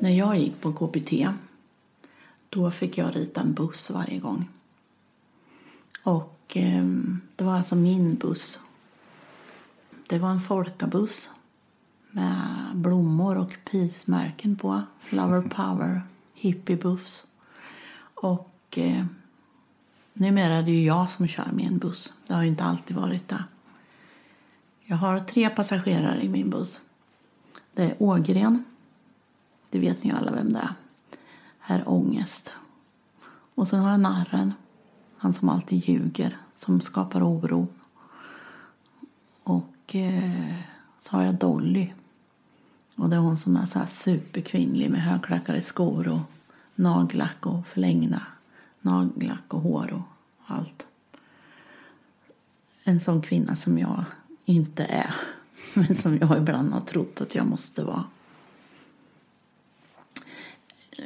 När 0.00 0.10
jag 0.10 0.38
gick 0.38 0.60
på 0.60 0.72
KBT 0.72 1.28
då 2.48 2.70
fick 2.70 2.98
jag 2.98 3.16
rita 3.16 3.40
en 3.40 3.52
buss 3.54 3.90
varje 3.90 4.18
gång. 4.18 4.48
Och 6.02 6.41
ehm, 6.56 7.20
det 7.36 7.44
var 7.44 7.56
alltså 7.56 7.76
min 7.76 8.14
buss. 8.14 8.58
Det 10.06 10.18
var 10.18 10.30
en 10.30 10.40
folkabuss 10.40 11.30
med 12.10 12.36
blommor 12.74 13.36
och 13.36 13.56
peace-märken 13.64 14.56
på. 14.56 14.82
Flower 15.00 15.42
Power, 15.56 16.02
hippiebuss. 16.34 17.26
Och 18.14 18.78
eh, 18.78 19.04
numera 20.12 20.54
är 20.54 20.62
det 20.62 20.70
ju 20.70 20.84
jag 20.84 21.10
som 21.10 21.28
kör 21.28 21.52
min 21.52 21.78
buss. 21.78 22.12
Det 22.26 22.34
har 22.34 22.42
ju 22.42 22.48
inte 22.48 22.64
alltid 22.64 22.96
varit 22.96 23.28
det. 23.28 23.44
Jag 24.84 24.96
har 24.96 25.20
tre 25.20 25.48
passagerare 25.48 26.22
i 26.22 26.28
min 26.28 26.50
buss. 26.50 26.80
Det 27.74 27.82
är 27.82 27.94
Ågren. 27.98 28.64
Det 29.70 29.78
vet 29.78 30.04
ni 30.04 30.12
alla 30.12 30.30
vem 30.30 30.52
det 30.52 30.58
är. 30.58 30.74
Herr 31.58 31.88
Ångest. 31.88 32.52
Och 33.54 33.68
sen 33.68 33.80
har 33.80 33.90
jag 33.90 34.00
Narren. 34.00 34.52
Han 35.22 35.32
som 35.32 35.48
alltid 35.48 35.88
ljuger. 35.88 36.36
Som 36.56 36.80
skapar 36.80 37.28
oro. 37.28 37.68
Och 39.42 39.94
eh, 39.94 40.54
så 41.00 41.16
har 41.16 41.22
jag 41.22 41.34
Dolly. 41.34 41.92
Och 42.96 43.10
det 43.10 43.16
är 43.16 43.20
hon 43.20 43.38
som 43.38 43.56
är 43.56 43.66
så 43.66 43.78
här 43.78 43.86
superkvinnlig 43.86 44.90
med 44.90 45.02
högklackade 45.02 45.62
skor 45.62 46.08
och 46.08 46.20
nagellack 46.74 47.46
och 47.46 47.66
förlängda 47.66 48.22
nagellack 48.80 49.54
och 49.54 49.60
hår 49.60 49.92
och 49.92 50.02
allt 50.46 50.86
en 52.84 53.00
sån 53.00 53.22
kvinna 53.22 53.56
som 53.56 53.78
jag 53.78 54.04
inte 54.44 54.84
är. 54.84 55.14
Men 55.74 55.96
som 55.96 56.18
jag 56.18 56.38
ibland 56.38 56.72
har 56.72 56.80
trott 56.80 57.20
att 57.20 57.34
jag 57.34 57.46
måste 57.46 57.84
vara. 57.84 58.04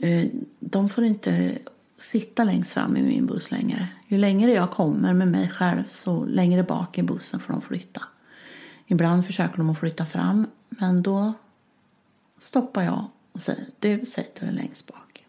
Eh, 0.00 0.28
de 0.60 0.88
får 0.88 1.04
inte 1.04 1.58
sitta 1.98 2.44
längst 2.44 2.72
fram 2.72 2.96
i 2.96 3.02
min 3.02 3.26
buss 3.26 3.50
längre. 3.50 3.88
Ju 4.06 4.18
längre 4.18 4.52
jag 4.52 4.70
kommer 4.70 5.14
med 5.14 5.28
mig 5.28 5.48
själv 5.48 5.82
så 5.88 6.24
längre 6.24 6.62
bak 6.62 6.98
i 6.98 7.02
bussen 7.02 7.40
får 7.40 7.52
de 7.52 7.62
flytta. 7.62 8.02
Ibland 8.86 9.26
försöker 9.26 9.56
de 9.56 9.70
att 9.70 9.78
flytta 9.78 10.06
fram 10.06 10.46
men 10.68 11.02
då 11.02 11.32
stoppar 12.40 12.82
jag 12.82 13.04
och 13.32 13.42
säger 13.42 13.66
du 13.78 14.06
sätter 14.06 14.46
dig 14.46 14.54
längst 14.54 14.86
bak. 14.86 15.26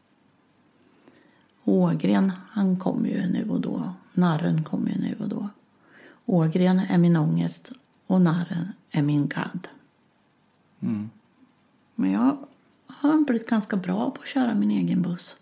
Ågren 1.63 2.32
han 2.49 2.80
kommer 2.80 3.10
ju 3.10 3.27
nu 3.27 3.49
och 3.49 3.62
då. 3.62 3.93
Narren 4.13 4.63
kommer 4.63 4.91
ju 4.91 4.97
nu 4.97 5.15
och 5.19 5.30
då. 5.30 5.49
Ågren 6.25 6.80
är 6.80 6.97
min 6.97 7.15
ångest 7.15 7.71
och 8.08 8.21
narren 8.21 8.73
är 8.91 9.01
min 9.01 9.27
gadd. 9.27 9.67
Mm. 10.80 11.10
Men 11.95 12.12
jag 12.12 12.38
har 12.88 13.25
blivit 13.25 13.49
ganska 13.49 13.77
bra 13.77 14.12
på 14.12 14.21
att 14.21 14.27
köra 14.27 14.56
min 14.56 14.71
egen 14.71 15.01
buss. 15.01 15.36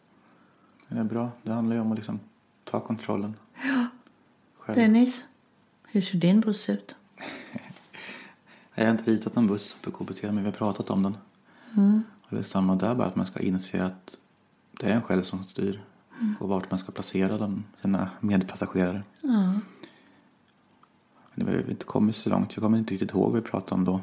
Det 0.87 0.99
är 0.99 1.03
bra. 1.03 1.31
Det 1.43 1.51
handlar 1.51 1.75
ju 1.75 1.81
om 1.81 1.91
att 1.91 1.97
liksom 1.97 2.19
ta 2.63 2.79
kontrollen. 2.79 3.33
Själv. 4.57 4.79
Dennis, 4.79 5.25
hur 5.83 6.01
ser 6.01 6.17
din 6.17 6.41
buss 6.41 6.69
ut? 6.69 6.95
Jag 8.75 8.85
har 8.85 8.91
inte 8.91 9.11
ritat 9.11 9.35
någon 9.35 9.47
buss 9.47 9.75
på 9.81 9.91
KBT 9.91 10.23
men 10.23 10.37
vi 10.37 10.45
har 10.45 10.51
pratat 10.51 10.89
om 10.89 11.03
den. 11.03 11.17
Mm. 11.77 12.03
Och 12.21 12.29
det 12.29 12.37
är 12.37 12.43
samma 12.43 12.75
där 12.75 12.95
bara 12.95 13.07
att 13.07 13.15
man 13.15 13.25
ska 13.25 13.39
inse 13.39 13.85
att 13.85 14.17
det 14.79 14.87
är 14.87 14.95
en 14.95 15.01
själv 15.01 15.23
som 15.23 15.43
styr 15.43 15.81
och 16.39 16.49
vart 16.49 16.71
man 16.71 16.79
ska 16.79 16.91
placera 16.91 17.37
den, 17.37 17.63
sina 17.81 18.09
medpassagerare. 18.19 19.03
Ja. 19.21 19.59
Men 21.35 21.47
vi 21.47 21.55
har 21.55 21.69
inte 21.69 21.85
kommit 21.85 22.15
så 22.15 22.29
långt. 22.29 22.55
Jag 22.55 22.63
kommer 22.63 22.77
inte 22.77 22.93
riktigt 22.93 23.11
ihåg 23.11 23.31
vad 23.31 23.43
vi 23.43 23.49
pratade 23.49 23.75
om 23.75 23.85
då. 23.85 24.01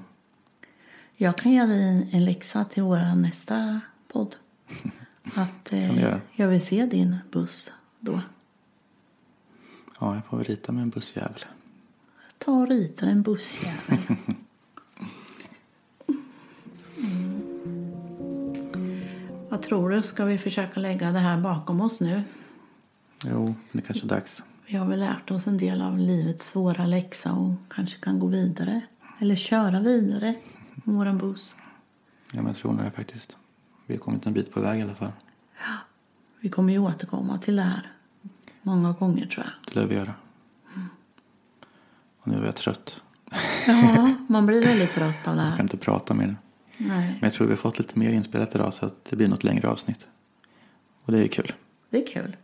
Jag 1.17 1.39
kan 1.39 1.53
ge 1.53 1.67
dig 1.67 2.09
en 2.13 2.25
läxa 2.25 2.65
till 2.65 2.83
vår 2.83 3.15
nästa 3.15 3.81
podd. 4.09 4.37
Att 5.35 5.73
eh, 5.73 6.19
jag 6.33 6.49
vill 6.49 6.67
se 6.67 6.87
din 6.87 7.17
buss 7.33 7.73
då. 8.01 8.21
Ja, 10.01 10.15
jag 10.15 10.27
får 10.27 10.37
väl 10.37 10.47
rita 10.47 10.73
med 10.73 10.83
en 10.83 10.91
bussjävel. 10.91 11.45
Ta 12.39 12.53
och 12.53 12.69
rita 12.69 13.07
en 13.07 13.23
bussjävel. 13.23 13.99
Mm. 16.97 17.43
Vad 19.49 19.63
tror 19.63 19.91
du? 19.91 20.03
Ska 20.03 20.25
vi 20.25 20.39
försöka 20.39 20.81
lägga 20.81 21.13
det 21.13 21.19
här 21.19 21.41
bakom 21.41 21.81
oss 21.81 22.01
nu? 22.01 22.23
Jo, 23.25 23.55
det 23.73 23.79
är 23.79 23.83
kanske 23.83 24.07
är 24.07 24.09
dags. 24.09 24.43
Vi 24.67 24.77
har 24.77 24.87
väl 24.87 25.01
lärt 25.01 25.31
oss 25.31 25.47
en 25.47 25.59
del 25.59 25.83
av 25.83 25.99
livets 25.99 26.49
svåra 26.49 26.87
läxa 26.87 27.33
och 27.33 27.55
kanske 27.69 27.99
kan 27.99 28.19
gå 28.19 28.27
vidare. 28.27 28.81
Eller 29.19 29.37
köra 29.37 29.81
vidare 29.81 30.35
med 30.75 30.97
vår 30.97 31.13
buss. 31.13 31.57
Ja, 32.33 32.37
men 32.37 32.47
jag 32.47 32.57
tror 32.57 32.83
det 32.85 32.91
faktiskt. 32.91 33.37
Vi 33.93 33.97
har 33.99 34.03
kommit 34.05 34.27
en 34.27 34.33
bit 34.33 34.53
på 34.53 34.61
väg 34.61 34.79
i 34.81 34.83
alla 34.83 34.95
fall. 34.95 35.13
Vi 36.41 36.49
kommer 36.49 36.73
ju 36.73 36.79
återkomma 36.79 37.39
till 37.39 37.57
det 37.57 37.63
här 37.63 37.93
många 38.63 38.93
gånger 38.93 39.27
tror 39.27 39.45
jag. 39.47 39.75
Det 39.75 39.81
lär 39.81 39.87
vi 39.87 39.95
göra. 39.95 40.15
Och 42.21 42.29
nu 42.29 42.37
är 42.39 42.45
jag 42.45 42.57
trött. 42.57 43.03
Ja, 43.67 44.15
man 44.29 44.47
blir 44.47 44.61
väldigt 44.65 44.93
trött 44.93 45.29
av 45.29 45.37
det 45.37 45.43
Jag 45.43 45.51
kan 45.51 45.57
här. 45.57 45.63
inte 45.63 45.77
prata 45.77 46.15
mer. 46.15 46.27
Men 46.77 46.89
Nej, 46.89 47.19
jag 47.23 47.33
tror 47.33 47.47
vi 47.47 47.53
har 47.53 47.57
fått 47.59 47.79
lite 47.79 47.99
mer 47.99 48.11
inspelat 48.11 48.55
idag 48.55 48.75
så 48.75 48.87
att 48.87 49.05
det 49.05 49.17
blir 49.17 49.29
något 49.29 49.45
längre 49.45 49.69
avsnitt. 49.69 50.07
Och 51.05 51.13
det 51.13 51.25
är 51.25 51.29
kul. 51.29 51.53
det 51.91 52.03
är 52.03 52.07
kul. 52.15 52.37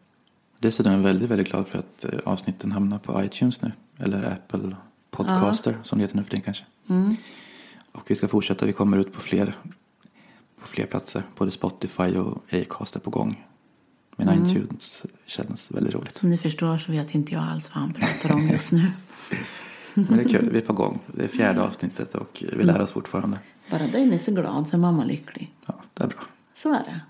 Dessutom 0.59 0.93
är 0.93 0.97
jag 0.97 1.03
väldigt, 1.03 1.31
väldigt 1.31 1.49
glad 1.49 1.69
för 1.69 1.79
att 1.79 2.05
eh, 2.05 2.19
avsnitten 2.25 2.73
hamnar 2.73 2.99
på 2.99 3.25
iTunes 3.25 3.63
nu. 3.63 3.73
Eller 3.99 4.23
Apple 4.33 4.77
Podcaster 5.11 5.79
som 5.83 5.99
det 5.99 6.03
heter 6.05 6.17
nu 6.17 6.23
för 6.23 6.31
tiden 6.31 6.43
kanske. 6.45 6.65
Mm. 6.89 7.17
Och 7.93 8.11
vi 8.11 8.15
ska 8.15 8.29
fortsätta. 8.29 8.67
Vi 8.67 8.73
kommer 8.73 8.99
ut 8.99 9.13
på 9.13 9.21
fler, 9.21 9.55
på 10.61 10.67
fler 10.67 10.87
platser. 10.87 11.23
Både 11.37 11.51
Spotify 11.51 12.17
och 12.17 12.43
Acast 12.55 12.97
är 12.97 13.01
på 13.01 13.11
gång. 13.11 13.45
Men 14.17 14.29
Mm. 14.29 14.45
iTunes 14.45 15.03
känns 15.27 15.71
väldigt 15.71 15.95
roligt. 15.95 16.15
Som 16.15 16.31
ni 16.31 16.39
förstår 16.39 16.79
så 16.79 16.93
vet 16.93 17.15
inte 17.15 17.35
jag 17.35 17.43
alls 17.43 17.71
vad 17.75 17.83
han 17.83 17.93
pratar 17.93 18.33
om 18.35 18.49
just 18.49 18.73
nu. 18.73 18.87
Men 19.95 20.07
det 20.17 20.23
är 20.25 20.29
kul. 20.29 20.51
Vi 20.53 20.59
är 20.59 20.63
på 20.63 20.73
gång. 20.73 20.99
Det 21.07 21.25
är 21.25 21.29
fjärde 21.29 21.63
avsnittet 21.63 22.15
och 22.15 22.45
vi 22.57 22.65
lär 22.65 22.81
oss 22.81 22.93
fortfarande. 22.93 23.39
Bara 23.71 23.87
Dennis 23.87 24.29
är 24.29 24.33
glad 24.33 24.69
så 24.69 24.77
är 24.77 24.81
mamma 24.81 25.05
lycklig. 25.05 25.55
Ja, 25.67 25.75
det 25.95 26.03
är 26.03 26.09
bra. 26.09 26.19
Så 26.55 26.75
är 26.75 26.79
det. 26.85 27.01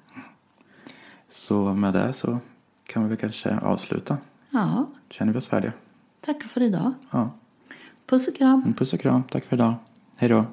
Så 1.28 1.74
med 1.74 1.92
det 1.92 2.12
så 2.12 2.38
kan 2.86 3.02
vi 3.02 3.08
väl 3.08 3.18
kanske 3.18 3.56
avsluta. 3.58 4.16
Ja, 4.50 4.86
Känner 5.10 5.32
vi 5.32 5.38
oss 5.38 5.46
färdiga? 5.46 5.72
tackar 6.20 6.48
för 6.48 6.60
idag. 6.62 6.92
Ja. 7.10 7.30
Puss 8.06 8.28
och 8.28 8.36
kram. 8.36 8.62
En 8.66 8.74
puss 8.74 8.92
och 8.92 9.00
kram. 9.00 9.22
Tack 9.30 9.44
för 9.44 9.56
idag. 9.56 9.74
Hej 10.16 10.28
då. 10.28 10.44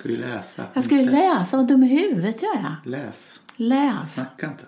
Ska 0.00 0.08
vi 0.08 0.16
läsa? 0.16 0.64
Jag 0.72 0.84
ska 0.84 0.94
ju 0.94 1.10
läsa, 1.10 1.56
vad 1.56 1.66
dum 1.66 1.82
i 1.82 1.86
huvudet 1.86 2.42
jag 2.42 2.56
är. 2.56 2.76
Läs. 2.84 3.40
Läs. 3.56 4.14
Snacka 4.14 4.46
inte. 4.46 4.64